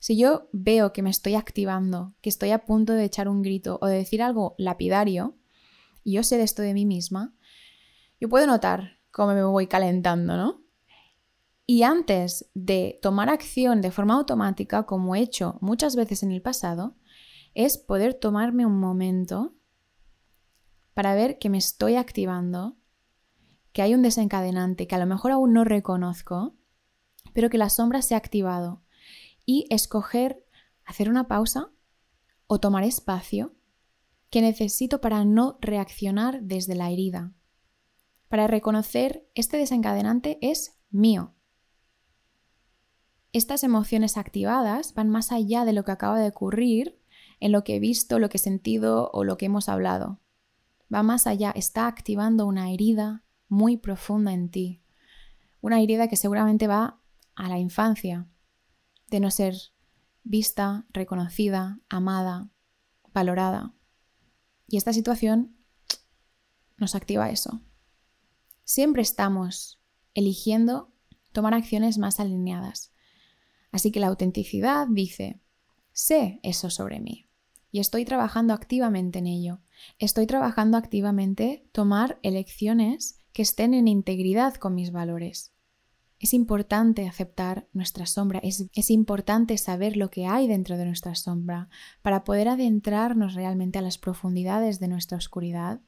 [0.05, 3.79] si yo veo que me estoy activando, que estoy a punto de echar un grito
[3.81, 5.39] o de decir algo lapidario,
[6.03, 7.35] y yo sé de esto de mí misma,
[8.21, 10.63] yo puedo notar cómo me voy calentando, ¿no?
[11.65, 16.43] Y antes de tomar acción de forma automática, como he hecho muchas veces en el
[16.43, 16.99] pasado,
[17.55, 19.55] es poder tomarme un momento
[20.93, 22.77] para ver que me estoy activando,
[23.73, 26.55] que hay un desencadenante que a lo mejor aún no reconozco,
[27.33, 28.84] pero que la sombra se ha activado
[29.45, 30.45] y escoger
[30.85, 31.71] hacer una pausa
[32.47, 33.55] o tomar espacio
[34.31, 37.33] que necesito para no reaccionar desde la herida,
[38.29, 41.35] para reconocer este desencadenante es mío.
[43.33, 47.01] Estas emociones activadas van más allá de lo que acaba de ocurrir
[47.41, 50.21] en lo que he visto, lo que he sentido o lo que hemos hablado.
[50.93, 54.83] Va más allá, está activando una herida muy profunda en ti.
[55.61, 57.01] Una herida que seguramente va
[57.35, 58.29] a la infancia,
[59.15, 59.55] de no ser
[60.25, 62.51] vista, reconocida, amada,
[63.13, 63.73] valorada.
[64.67, 65.57] Y esta situación
[66.79, 67.61] nos activa eso.
[68.65, 69.81] Siempre estamos
[70.15, 70.93] eligiendo
[71.31, 72.93] tomar acciones más alineadas.
[73.71, 75.41] Así que la autenticidad dice,
[75.93, 77.29] Sé eso sobre mí
[77.71, 79.61] y estoy trabajando activamente en ello.
[80.01, 85.54] Estoy trabajando activamente tomar elecciones que estén en integridad con mis valores.
[86.25, 91.15] Es importante aceptar nuestra sombra, es, es, importante saber lo que hay dentro de nuestra
[91.17, 91.69] sombra
[92.01, 95.83] para poder adentrarnos realmente a las profundidades de nuestra oscuridad,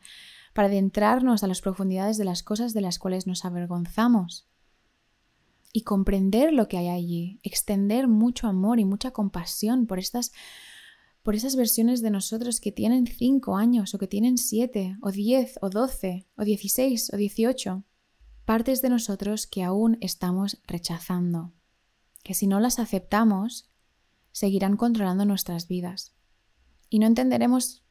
[0.53, 4.46] para adentrarnos a las profundidades de las cosas de las cuales nos avergonzamos
[5.72, 10.33] y comprender lo que hay allí, extender mucho amor y mucha compasión por estas
[11.22, 15.61] por esas versiones de nosotros que tienen 5 años o que tienen 7 o 10
[15.62, 17.85] o 12 o 16 o 18.
[18.46, 21.52] Partes de nosotros que aún estamos rechazando,
[22.22, 23.72] que si no las aceptamos,
[24.30, 26.14] seguirán controlando nuestras vidas.
[26.88, 27.85] Y no entenderemos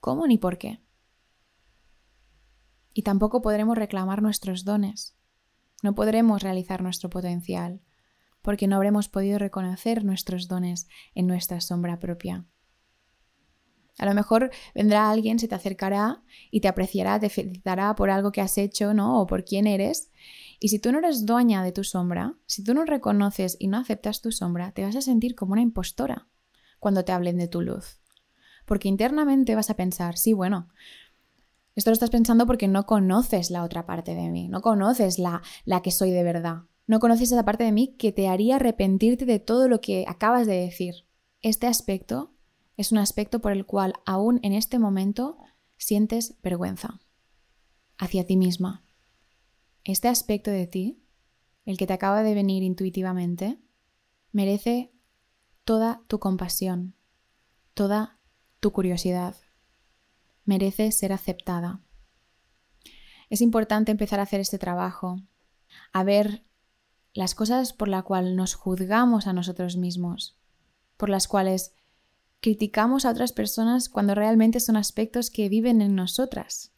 [0.00, 0.82] cómo ni por qué.
[2.94, 5.14] Y tampoco podremos reclamar nuestros dones,
[5.82, 7.82] no podremos realizar nuestro potencial,
[8.40, 12.46] porque no habremos podido reconocer nuestros dones en nuestra sombra propia.
[13.98, 18.32] A lo mejor vendrá alguien, se te acercará y te apreciará, te felicitará por algo
[18.32, 19.20] que has hecho, ¿no?
[19.20, 20.10] O por quién eres.
[20.58, 23.78] Y si tú no eres dueña de tu sombra, si tú no reconoces y no
[23.78, 26.28] aceptas tu sombra, te vas a sentir como una impostora
[26.78, 28.00] cuando te hablen de tu luz.
[28.64, 30.68] Porque internamente vas a pensar, sí, bueno,
[31.74, 35.42] esto lo estás pensando porque no conoces la otra parte de mí, no conoces la,
[35.64, 39.24] la que soy de verdad, no conoces esa parte de mí que te haría arrepentirte
[39.24, 41.06] de todo lo que acabas de decir.
[41.40, 42.31] Este aspecto
[42.76, 45.38] es un aspecto por el cual aún en este momento
[45.76, 47.00] sientes vergüenza
[47.98, 48.84] hacia ti misma.
[49.84, 51.02] Este aspecto de ti,
[51.64, 53.58] el que te acaba de venir intuitivamente,
[54.32, 54.92] merece
[55.64, 56.94] toda tu compasión,
[57.74, 58.18] toda
[58.60, 59.36] tu curiosidad.
[60.44, 61.80] Merece ser aceptada.
[63.28, 65.20] Es importante empezar a hacer este trabajo,
[65.92, 66.44] a ver
[67.14, 70.38] las cosas por las cuales nos juzgamos a nosotros mismos,
[70.96, 71.74] por las cuales
[72.42, 76.72] criticamos a otras personas cuando realmente son aspectos que viven en nosotras.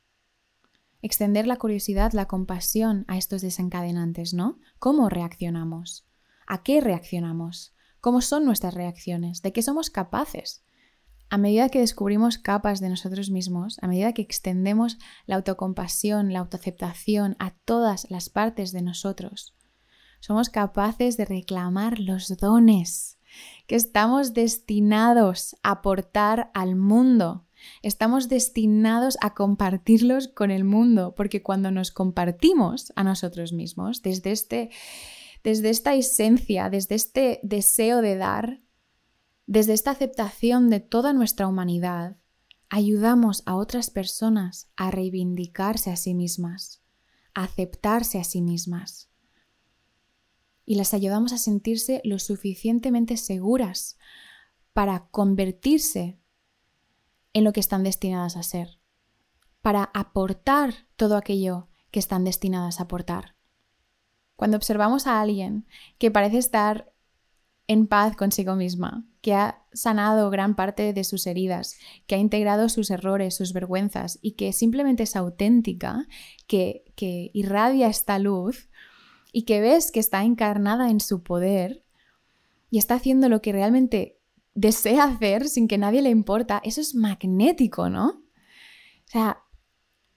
[1.01, 4.59] Extender la curiosidad, la compasión a estos desencadenantes, ¿no?
[4.79, 6.07] ¿Cómo reaccionamos?
[6.47, 7.75] ¿A qué reaccionamos?
[8.03, 9.41] ¿Cómo son nuestras reacciones?
[9.41, 10.63] ¿De qué somos capaces?
[11.31, 16.41] A medida que descubrimos capas de nosotros mismos, a medida que extendemos la autocompasión, la
[16.41, 19.57] autoaceptación a todas las partes de nosotros,
[20.21, 23.14] somos capaces de reclamar los dones
[23.67, 27.47] que estamos destinados a aportar al mundo.
[27.83, 34.33] Estamos destinados a compartirlos con el mundo, porque cuando nos compartimos a nosotros mismos, desde,
[34.33, 34.71] este,
[35.43, 38.61] desde esta esencia, desde este deseo de dar,
[39.47, 42.17] desde esta aceptación de toda nuestra humanidad,
[42.69, 46.83] ayudamos a otras personas a reivindicarse a sí mismas,
[47.35, 49.09] a aceptarse a sí mismas
[50.67, 53.99] y las ayudamos a sentirse lo suficientemente seguras
[54.73, 56.19] para convertirse
[57.33, 58.79] en lo que están destinadas a ser,
[59.61, 63.37] para aportar todo aquello que están destinadas a aportar.
[64.37, 65.67] Cuando observamos a alguien
[65.99, 66.93] que parece estar
[67.67, 72.69] en paz consigo misma, que ha sanado gran parte de sus heridas, que ha integrado
[72.69, 76.07] sus errores, sus vergüenzas y que simplemente es auténtica,
[76.47, 78.69] que, que irradia esta luz,
[79.35, 81.85] y que ves que está encarnada en su poder
[82.71, 84.21] y está haciendo lo que realmente
[84.55, 88.07] desea hacer sin que nadie le importa, eso es magnético, ¿no?
[88.07, 89.43] O sea,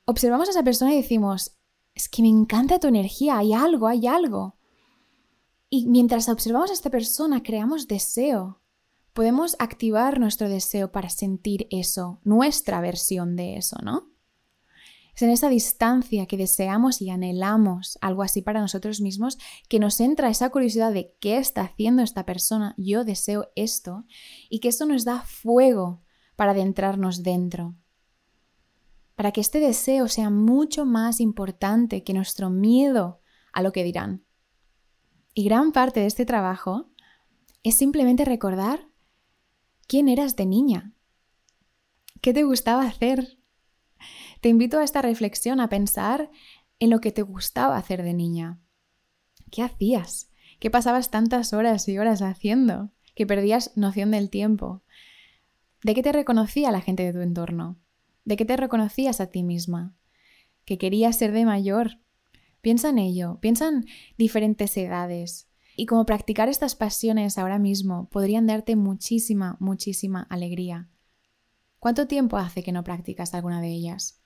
[0.06, 1.58] observamos a esa persona y decimos,
[1.96, 4.56] es que me encanta tu energía, hay algo, hay algo.
[5.68, 8.62] Y mientras observamos a esta persona, creamos deseo.
[9.14, 14.12] Podemos activar nuestro deseo para sentir eso, nuestra versión de eso, ¿no?
[15.18, 20.00] Es en esa distancia que deseamos y anhelamos algo así para nosotros mismos que nos
[20.00, 24.06] entra esa curiosidad de qué está haciendo esta persona, yo deseo esto,
[24.48, 26.04] y que eso nos da fuego
[26.36, 27.74] para adentrarnos dentro.
[29.16, 33.20] Para que este deseo sea mucho más importante que nuestro miedo
[33.54, 34.24] a lo que dirán.
[35.34, 36.92] Y gran parte de este trabajo
[37.64, 38.88] es simplemente recordar
[39.88, 40.94] quién eras de niña,
[42.22, 43.37] qué te gustaba hacer,
[44.42, 46.30] te invito a esta reflexión, a pensar
[46.80, 48.60] en lo que te gustaba hacer de niña.
[49.52, 50.30] ¿Qué hacías?
[50.60, 52.92] ¿Qué pasabas tantas horas y horas haciendo?
[53.16, 54.84] Que perdías noción del tiempo.
[55.84, 57.78] ¿De qué te reconocía la gente de tu entorno?
[58.26, 59.96] ¿De qué te reconocías a ti misma?
[60.66, 62.00] ¿Que querías ser de mayor?
[62.62, 63.86] Piensa en ello, piensa en
[64.18, 65.48] diferentes edades.
[65.76, 70.90] Y como practicar estas pasiones ahora mismo podrían darte muchísima, muchísima alegría.
[71.80, 74.20] ¿Cuánto tiempo hace que no practicas alguna de ellas?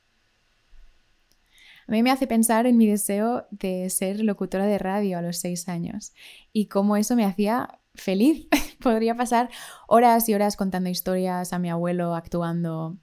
[1.92, 5.36] A mí me hace pensar en mi deseo de ser locutora de radio a los
[5.36, 6.14] seis años
[6.54, 8.48] y cómo eso me hacía feliz.
[8.80, 9.50] Podría pasar
[9.90, 12.96] horas y horas contando historias a mi abuelo, actuando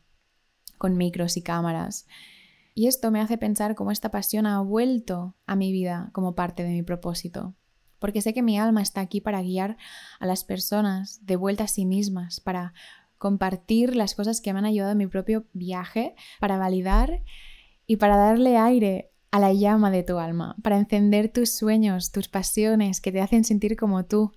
[0.78, 2.06] con micros y cámaras.
[2.74, 6.62] Y esto me hace pensar cómo esta pasión ha vuelto a mi vida como parte
[6.62, 7.54] de mi propósito.
[7.98, 9.76] Porque sé que mi alma está aquí para guiar
[10.18, 12.72] a las personas de vuelta a sí mismas, para
[13.18, 17.22] compartir las cosas que me han ayudado en mi propio viaje, para validar
[17.88, 22.28] y para darle aire a la llama de tu alma, para encender tus sueños, tus
[22.28, 24.32] pasiones que te hacen sentir como tú,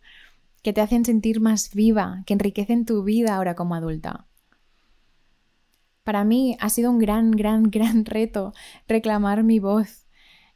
[0.63, 4.25] que te hacen sentir más viva, que enriquecen tu vida ahora como adulta.
[6.03, 8.53] Para mí ha sido un gran, gran, gran reto
[8.87, 10.07] reclamar mi voz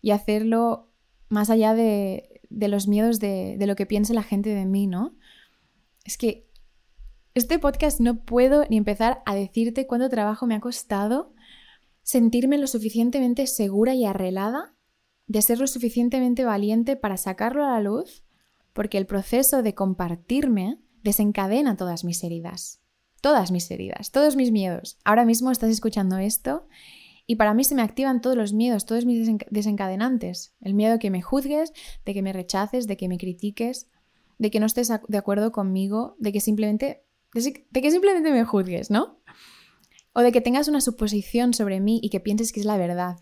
[0.01, 0.89] y hacerlo
[1.27, 5.17] más allá de, los miedos de, de lo que piense la gente de mí, ¿no?
[6.05, 6.49] Es que
[7.33, 11.34] este podcast no puedo ni empezar a decirte cuánto trabajo me ha costado
[12.05, 14.75] sentirme lo suficientemente segura y arreglada,
[15.25, 18.23] de ser lo suficientemente valiente para sacarlo a la luz,
[18.73, 22.79] porque el proceso de compartirme desencadena todas mis heridas.
[23.21, 24.99] todas mis heridas, todos mis miedos.
[25.03, 26.67] Ahora mismo estás escuchando esto
[27.25, 30.53] y para mí se me activan todos los miedos, todos mis desencadenantes.
[30.61, 31.73] El miedo que me juzgues,
[32.05, 33.89] de que me rechaces, de que me critiques,
[34.37, 37.03] de que no estés de acuerdo conmigo, de que simplemente,
[37.33, 39.17] de que simplemente me juzgues, ¿no?
[40.15, 43.17] O de que tengas una suposición sobre mí y que pienses que es la verdad.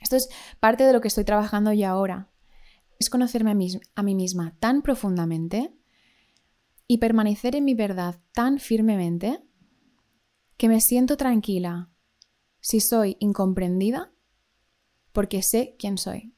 [0.00, 0.28] Esto es
[0.60, 2.30] parte de lo que estoy trabajando yo ahora.
[2.98, 5.74] Es conocerme a mí, a mí misma tan profundamente
[6.86, 9.42] y permanecer en mi verdad tan firmemente
[10.56, 11.90] que me siento tranquila
[12.60, 14.12] si soy incomprendida
[15.12, 16.34] porque sé quién soy.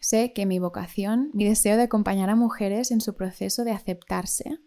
[0.00, 4.58] Sé que mi vocación, mi deseo de acompañar a mujeres en su proceso de aceptarse,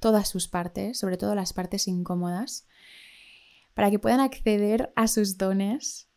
[0.00, 2.66] todas sus partes, sobre todo las partes incómodas,
[3.74, 6.08] para que puedan acceder a sus dones,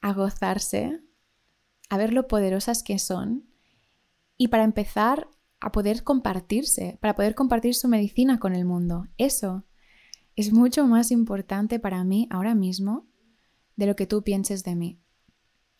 [0.00, 1.00] a gozarse,
[1.88, 3.48] a ver lo poderosas que son
[4.36, 5.28] y para empezar
[5.60, 9.06] a poder compartirse, para poder compartir su medicina con el mundo.
[9.16, 9.64] Eso
[10.36, 13.06] es mucho más importante para mí ahora mismo
[13.76, 15.00] de lo que tú pienses de mí.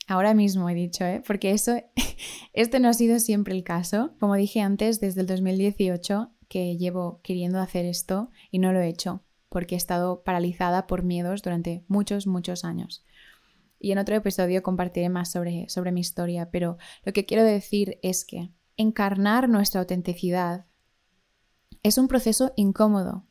[0.07, 1.22] Ahora mismo he dicho, ¿eh?
[1.26, 1.76] porque eso,
[2.53, 4.14] este no ha sido siempre el caso.
[4.20, 8.88] Como dije antes, desde el 2018 que llevo queriendo hacer esto y no lo he
[8.88, 13.05] hecho, porque he estado paralizada por miedos durante muchos, muchos años.
[13.78, 17.99] Y en otro episodio compartiré más sobre, sobre mi historia, pero lo que quiero decir
[18.03, 20.66] es que encarnar nuestra autenticidad
[21.82, 23.26] es un proceso incómodo,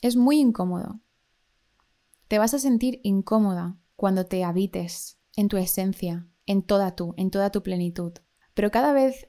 [0.00, 1.00] es muy incómodo.
[2.28, 7.30] Te vas a sentir incómoda cuando te habites en tu esencia, en toda tú, en
[7.30, 8.12] toda tu plenitud.
[8.54, 9.28] Pero cada vez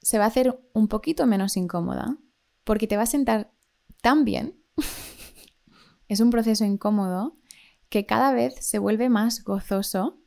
[0.00, 2.18] se va a hacer un poquito menos incómoda
[2.64, 3.52] porque te va a sentar
[4.00, 4.58] tan bien.
[6.08, 7.36] es un proceso incómodo
[7.88, 10.18] que cada vez se vuelve más gozoso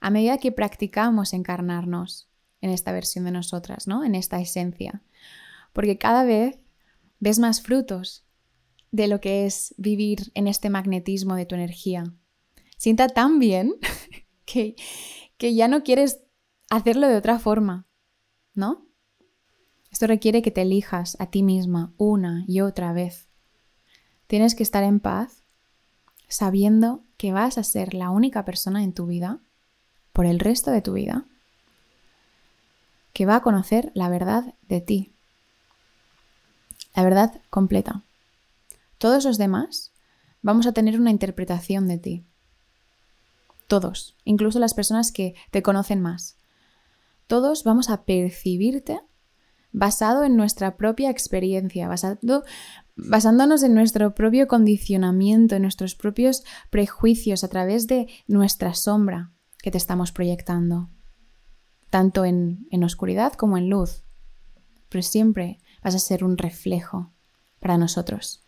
[0.00, 2.28] a medida que practicamos encarnarnos
[2.60, 4.04] en esta versión de nosotras, ¿no?
[4.04, 5.02] En esta esencia.
[5.72, 6.58] Porque cada vez
[7.18, 8.24] ves más frutos
[8.90, 12.04] de lo que es vivir en este magnetismo de tu energía.
[12.76, 13.74] Sienta tan bien
[14.44, 14.74] que,
[15.36, 16.22] que ya no quieres
[16.70, 17.86] hacerlo de otra forma,
[18.54, 18.89] ¿no?
[19.90, 23.28] Esto requiere que te elijas a ti misma una y otra vez.
[24.26, 25.42] Tienes que estar en paz
[26.28, 29.40] sabiendo que vas a ser la única persona en tu vida,
[30.12, 31.24] por el resto de tu vida,
[33.12, 35.12] que va a conocer la verdad de ti.
[36.94, 38.02] La verdad completa.
[38.98, 39.92] Todos los demás
[40.42, 42.24] vamos a tener una interpretación de ti.
[43.66, 46.36] Todos, incluso las personas que te conocen más.
[47.26, 49.00] Todos vamos a percibirte
[49.72, 51.88] basado en nuestra propia experiencia,
[52.96, 59.30] basándonos en nuestro propio condicionamiento, en nuestros propios prejuicios a través de nuestra sombra
[59.62, 60.88] que te estamos proyectando,
[61.90, 64.02] tanto en oscuridad como en luz.
[64.88, 67.12] Pero siempre vas a ser un reflejo
[67.60, 68.42] para nosotros.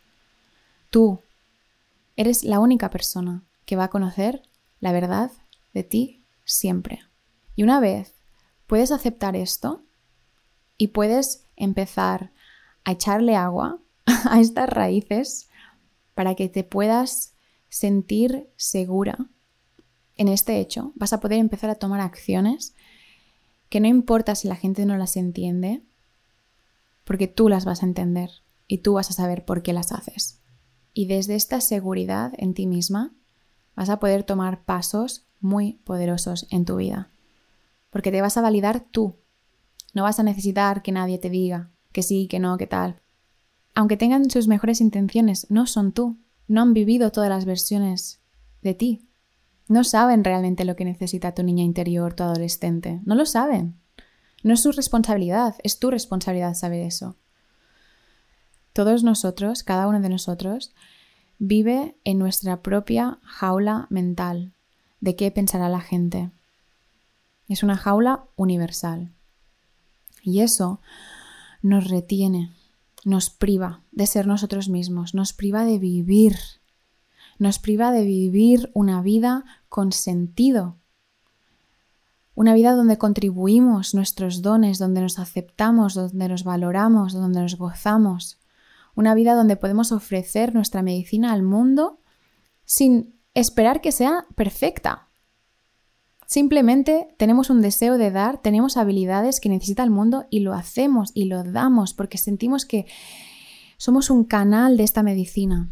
[0.91, 1.21] Tú
[2.17, 4.43] eres la única persona que va a conocer
[4.81, 5.31] la verdad
[5.73, 7.01] de ti siempre.
[7.55, 8.15] Y una vez
[8.67, 9.83] puedes aceptar esto
[10.77, 12.33] y puedes empezar
[12.85, 15.49] a echarle agua a estas raíces
[16.15, 17.35] para que te puedas
[17.69, 19.29] sentir segura
[20.17, 22.75] en este hecho, vas a poder empezar a tomar acciones
[23.69, 25.83] que no importa si la gente no las entiende,
[27.05, 28.31] porque tú las vas a entender
[28.69, 30.39] y tú vas a saber por qué las haces.
[30.93, 33.13] Y desde esta seguridad en ti misma
[33.75, 37.11] vas a poder tomar pasos muy poderosos en tu vida.
[37.91, 39.17] Porque te vas a validar tú.
[39.93, 43.01] No vas a necesitar que nadie te diga que sí, que no, que tal.
[43.75, 46.19] Aunque tengan sus mejores intenciones, no son tú.
[46.49, 48.21] No han vivido todas las versiones
[48.63, 49.09] de ti.
[49.69, 53.01] No saben realmente lo que necesita tu niña interior, tu adolescente.
[53.05, 53.77] No lo saben.
[54.43, 57.17] No es su responsabilidad, es tu responsabilidad saber eso.
[58.73, 60.75] Todos nosotros, cada uno de nosotros,
[61.39, 64.53] vive en nuestra propia jaula mental
[65.01, 66.31] de qué pensará la gente.
[67.49, 69.13] Es una jaula universal.
[70.23, 70.81] Y eso
[71.61, 72.53] nos retiene,
[73.05, 76.37] nos priva de ser nosotros mismos, nos priva de vivir,
[77.39, 80.77] nos priva de vivir una vida con sentido,
[82.35, 88.39] una vida donde contribuimos nuestros dones, donde nos aceptamos, donde nos valoramos, donde nos gozamos,
[88.95, 92.01] una vida donde podemos ofrecer nuestra medicina al mundo
[92.65, 95.09] sin esperar que sea perfecta.
[96.33, 101.11] Simplemente tenemos un deseo de dar, tenemos habilidades que necesita el mundo y lo hacemos
[101.13, 102.87] y lo damos porque sentimos que
[103.77, 105.71] somos un canal de esta medicina.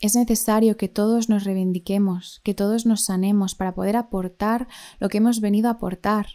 [0.00, 4.68] Es necesario que todos nos reivindiquemos, que todos nos sanemos para poder aportar
[5.00, 6.26] lo que hemos venido a aportar.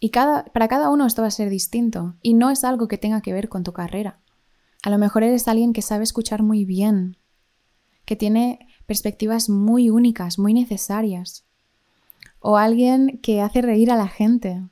[0.00, 2.98] Y cada, para cada uno esto va a ser distinto y no es algo que
[2.98, 4.20] tenga que ver con tu carrera.
[4.82, 7.16] A lo mejor eres alguien que sabe escuchar muy bien,
[8.06, 11.46] que tiene perspectivas muy únicas, muy necesarias.
[12.40, 14.62] O alguien que hace reír a la gente,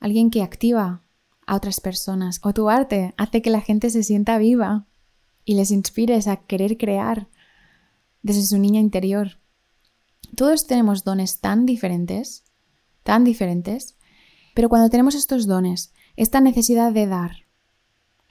[0.00, 1.02] alguien que activa
[1.46, 2.40] a otras personas.
[2.42, 4.86] O tu arte hace que la gente se sienta viva
[5.44, 7.28] y les inspires a querer crear
[8.22, 9.36] desde su niña interior.
[10.34, 12.44] Todos tenemos dones tan diferentes,
[13.02, 13.98] tan diferentes,
[14.54, 17.44] pero cuando tenemos estos dones, esta necesidad de dar,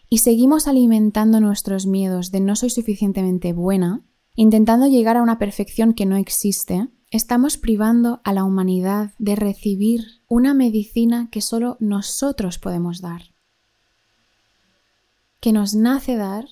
[0.10, 4.04] y seguimos alimentando nuestros miedos de no soy suficientemente buena,
[4.36, 10.24] intentando llegar a una perfección que no existe, estamos privando a la humanidad de recibir
[10.28, 13.34] una medicina que solo nosotros podemos dar,
[15.40, 16.46] que nos nace dar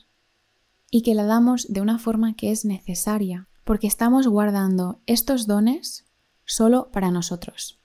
[0.91, 6.05] y que la damos de una forma que es necesaria, porque estamos guardando estos dones
[6.45, 7.79] solo para nosotros.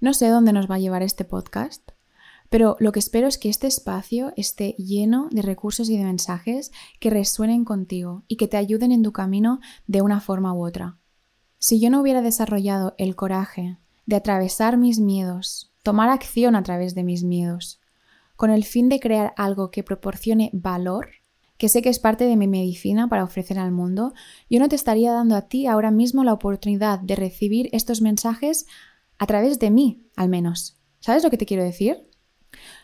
[0.00, 1.91] No sé dónde nos va a llevar este podcast,
[2.52, 6.70] pero lo que espero es que este espacio esté lleno de recursos y de mensajes
[7.00, 10.98] que resuenen contigo y que te ayuden en tu camino de una forma u otra.
[11.58, 16.94] Si yo no hubiera desarrollado el coraje de atravesar mis miedos, tomar acción a través
[16.94, 17.80] de mis miedos,
[18.36, 21.08] con el fin de crear algo que proporcione valor,
[21.56, 24.12] que sé que es parte de mi medicina para ofrecer al mundo,
[24.50, 28.66] yo no te estaría dando a ti ahora mismo la oportunidad de recibir estos mensajes
[29.16, 30.76] a través de mí, al menos.
[31.00, 32.11] ¿Sabes lo que te quiero decir?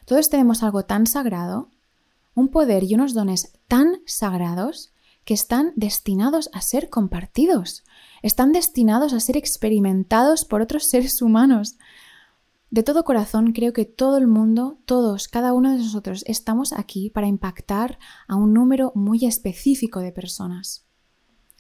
[0.09, 1.69] Todos tenemos algo tan sagrado,
[2.35, 4.95] un poder y unos dones tan sagrados
[5.27, 7.85] que están destinados a ser compartidos,
[8.23, 11.77] están destinados a ser experimentados por otros seres humanos.
[12.71, 17.11] De todo corazón creo que todo el mundo, todos, cada uno de nosotros estamos aquí
[17.11, 17.99] para impactar
[18.29, 20.87] a un número muy específico de personas.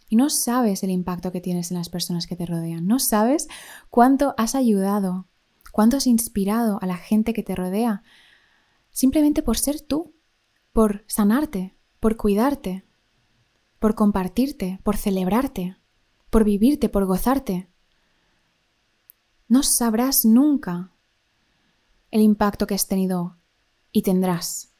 [0.08, 3.46] Y no sabes el impacto que tienes en las personas que te rodean, no sabes
[3.90, 5.26] cuánto has ayudado,
[5.70, 8.02] cuánto has inspirado a la gente que te rodea,
[8.98, 10.12] simplemente por ser tú,
[10.72, 12.84] por sanarte, por cuidarte,
[13.78, 15.76] por compartirte, por celebrarte,
[16.30, 17.68] por vivirte, por gozarte.
[19.46, 20.90] No sabrás nunca
[22.10, 23.36] el impacto que has tenido
[23.92, 24.72] y tendrás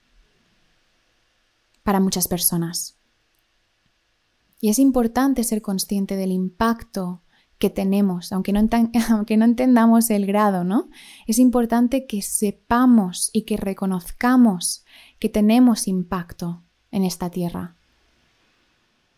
[1.84, 2.96] para muchas personas.
[4.60, 7.22] Y es importante ser consciente del impacto
[7.58, 8.60] que tenemos, aunque no,
[9.10, 10.88] aunque no entendamos el grado, ¿no?
[11.26, 14.84] Es importante que sepamos y que reconozcamos
[15.18, 17.76] que tenemos impacto en esta tierra.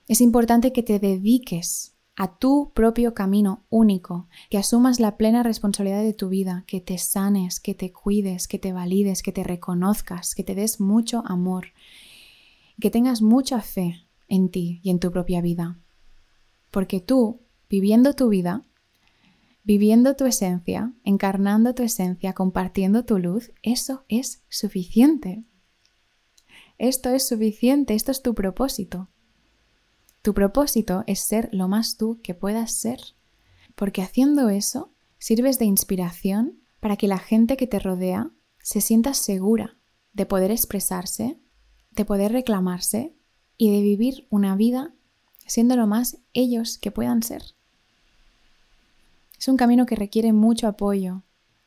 [0.09, 6.03] Es importante que te dediques a tu propio camino único, que asumas la plena responsabilidad
[6.03, 10.35] de tu vida, que te sanes, que te cuides, que te valides, que te reconozcas,
[10.35, 11.69] que te des mucho amor,
[12.81, 15.79] que tengas mucha fe en ti y en tu propia vida.
[16.71, 18.67] Porque tú viviendo tu vida,
[19.63, 25.45] viviendo tu esencia, encarnando tu esencia, compartiendo tu luz, eso es suficiente.
[26.79, 29.09] Esto es suficiente, esto es tu propósito.
[30.23, 33.01] Tu propósito es ser lo más tú que puedas ser,
[33.77, 39.15] porque haciendo eso sirves de inspiración para que la gente que te rodea se sienta
[39.15, 39.79] segura
[40.13, 41.39] de poder expresarse,
[41.93, 43.15] de poder reclamarse
[43.57, 44.95] y de vivir una vida
[45.47, 47.43] siendo lo más ellos que puedan ser.
[49.41, 51.23] Es un camino que requiere mucho apoyo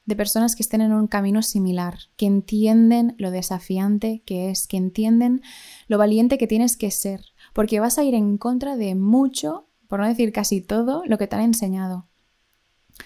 [0.06, 4.78] de personas que estén en un camino similar, que entienden lo desafiante que es, que
[4.78, 5.42] entienden
[5.88, 10.00] lo valiente que tienes que ser, porque vas a ir en contra de mucho, por
[10.00, 12.08] no decir casi todo, lo que te han enseñado.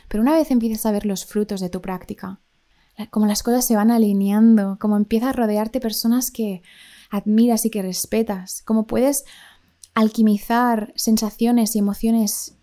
[0.10, 2.42] Pero una vez empieces a ver los frutos de tu práctica,
[3.10, 6.62] como las cosas se van alineando, como empiezas a rodearte personas que
[7.10, 9.24] admiras y que respetas, como puedes
[9.94, 12.57] alquimizar sensaciones y emociones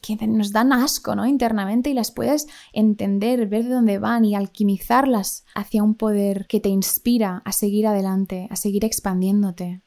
[0.00, 1.26] que nos dan asco, ¿no?
[1.26, 6.60] Internamente y las puedes entender, ver de dónde van y alquimizarlas hacia un poder que
[6.60, 9.82] te inspira a seguir adelante, a seguir expandiéndote.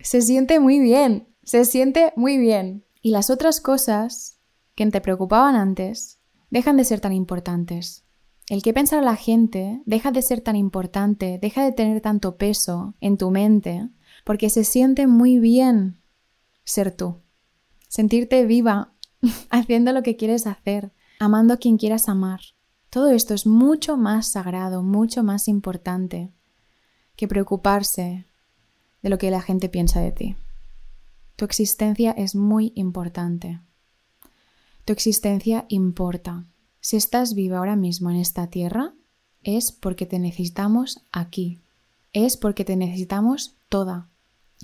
[0.00, 2.84] Se siente muy bien, se siente muy bien.
[3.00, 4.38] Y las otras cosas
[4.74, 6.20] que te preocupaban antes
[6.50, 8.04] dejan de ser tan importantes.
[8.48, 12.94] El que pensar la gente deja de ser tan importante, deja de tener tanto peso
[13.00, 13.88] en tu mente,
[14.24, 16.02] porque se siente muy bien
[16.64, 17.23] ser tú
[17.94, 18.92] sentirte viva
[19.50, 22.40] haciendo lo que quieres hacer, amando a quien quieras amar.
[22.90, 26.32] Todo esto es mucho más sagrado, mucho más importante
[27.14, 28.26] que preocuparse
[29.00, 30.36] de lo que la gente piensa de ti.
[31.36, 33.60] Tu existencia es muy importante.
[34.84, 36.46] Tu existencia importa.
[36.80, 38.92] Si estás viva ahora mismo en esta tierra,
[39.44, 41.60] es porque te necesitamos aquí.
[42.12, 44.10] Es porque te necesitamos toda.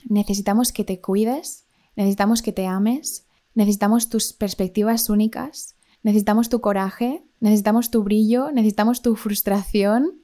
[0.08, 1.66] Necesitamos que te cuides
[2.00, 9.02] necesitamos que te ames, necesitamos tus perspectivas únicas, necesitamos tu coraje, necesitamos tu brillo, necesitamos
[9.02, 10.22] tu frustración,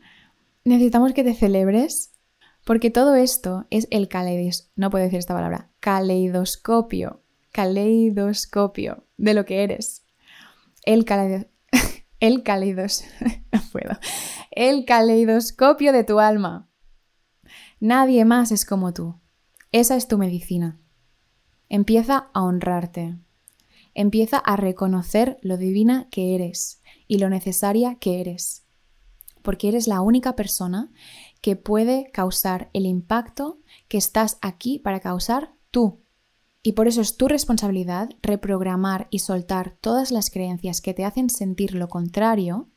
[0.64, 2.12] necesitamos que te celebres,
[2.64, 7.22] Porque todo esto es el caleidoscopio, no puedo decir esta palabra, caleidoscopio,
[7.52, 10.04] caleidoscopio de lo que eres.
[10.82, 11.04] El.
[12.20, 13.04] El caleidos...
[13.52, 13.98] no puedo.
[14.50, 16.70] El caleidoscopio de tu alma.
[17.78, 19.20] Nadie más es como tú.
[19.70, 20.80] Esa es tu medicina.
[21.68, 23.16] Empieza a honrarte.
[23.92, 28.64] Empieza a reconocer lo divina que eres y lo necesaria que eres.
[29.42, 30.92] Porque eres la única persona
[31.40, 33.58] que puede causar el impacto
[33.88, 36.02] que estás aquí para causar tú.
[36.62, 41.30] Y por eso es tu responsabilidad reprogramar y soltar todas las creencias que te hacen
[41.30, 42.68] sentir lo contrario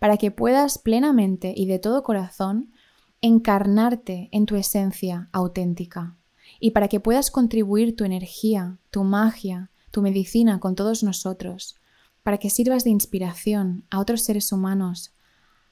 [0.00, 2.72] para que puedas plenamente y de todo corazón
[3.20, 6.16] encarnarte en tu esencia auténtica
[6.60, 11.76] y para que puedas contribuir tu energía, tu magia, tu medicina con todos nosotros,
[12.22, 15.12] para que sirvas de inspiración a otros seres humanos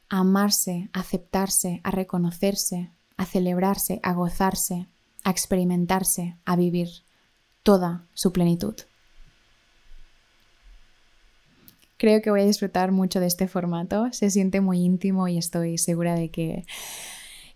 [0.08, 4.88] a amarse, a aceptarse, a reconocerse, a celebrarse, a gozarse,
[5.24, 6.88] a experimentarse, a vivir
[7.62, 8.74] toda su plenitud.
[11.96, 15.78] Creo que voy a disfrutar mucho de este formato, se siente muy íntimo y estoy
[15.78, 16.66] segura de que,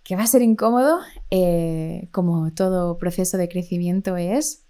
[0.08, 1.00] que va a ser incómodo,
[1.30, 4.64] eh, como todo proceso de crecimiento es,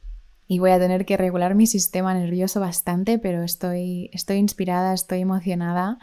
[0.49, 5.21] y voy a tener que regular mi sistema nervioso bastante, pero estoy, estoy inspirada, estoy
[5.21, 6.01] emocionada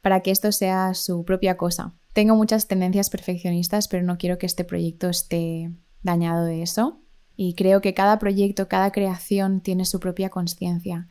[0.00, 1.94] para que esto sea su propia cosa.
[2.14, 5.70] Tengo muchas tendencias perfeccionistas, pero no quiero que este proyecto esté
[6.02, 7.00] dañado de eso.
[7.36, 11.06] Y creo que cada proyecto, cada creación tiene su propia conciencia.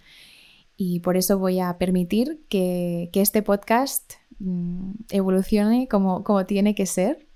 [0.83, 6.87] Y por eso voy a permitir que, este podcast mm, evolucione como, como tiene que
[6.87, 7.27] ser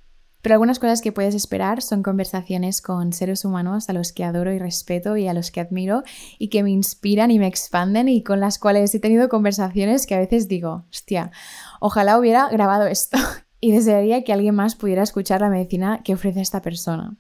[0.42, 4.54] pero algunas cosas que puedes esperar son conversaciones con seres humanos a los que adoro
[4.54, 6.04] y respeto y a los que admiro
[6.38, 10.14] y que me inspiran y me expanden y con las cuales he tenido conversaciones que
[10.14, 11.32] a veces digo, hostia,
[11.80, 13.18] ojalá hubiera grabado esto
[13.60, 17.18] y desearía que alguien más pudiera escuchar la medicina que ofrece esta persona.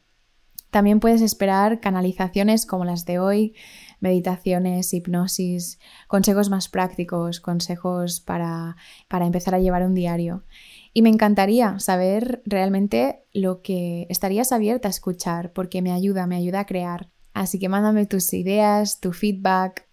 [0.69, 3.55] También puedes esperar canalizaciones como las de hoy,
[3.99, 8.77] meditaciones, hipnosis, consejos más prácticos, consejos para,
[9.07, 10.43] para empezar a llevar un diario.
[10.93, 16.37] Y me encantaría saber realmente lo que estarías abierta a escuchar, porque me ayuda, me
[16.37, 17.09] ayuda a crear.
[17.33, 19.87] Así que mándame tus ideas, tu feedback.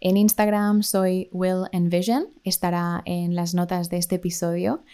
[0.00, 4.84] En Instagram soy Will Envision, estará en las notas de este episodio.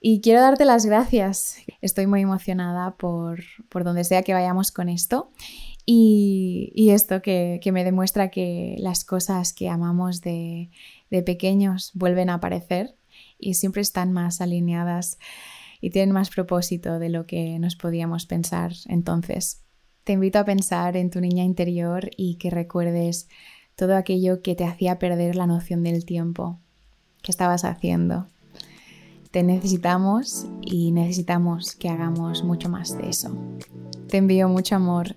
[0.00, 1.56] Y quiero darte las gracias.
[1.80, 5.30] Estoy muy emocionada por, por donde sea que vayamos con esto.
[5.86, 10.70] Y, esto que, me demuestra que las cosas que amamos de,
[11.24, 12.96] pequeños vuelven a aparecer
[13.38, 15.18] y siempre están más alineadas
[15.80, 19.60] y tienen más propósito de lo que nos podíamos pensar entonces.
[20.02, 23.28] Te invito a pensar en tu niña interior y que recuerdes
[23.76, 26.58] todo aquello que te hacía perder la noción del tiempo
[27.22, 28.26] que estabas haciendo.
[29.30, 33.36] Te necesitamos y necesitamos que hagamos mucho más de eso.
[34.08, 35.16] Te envío mucho amor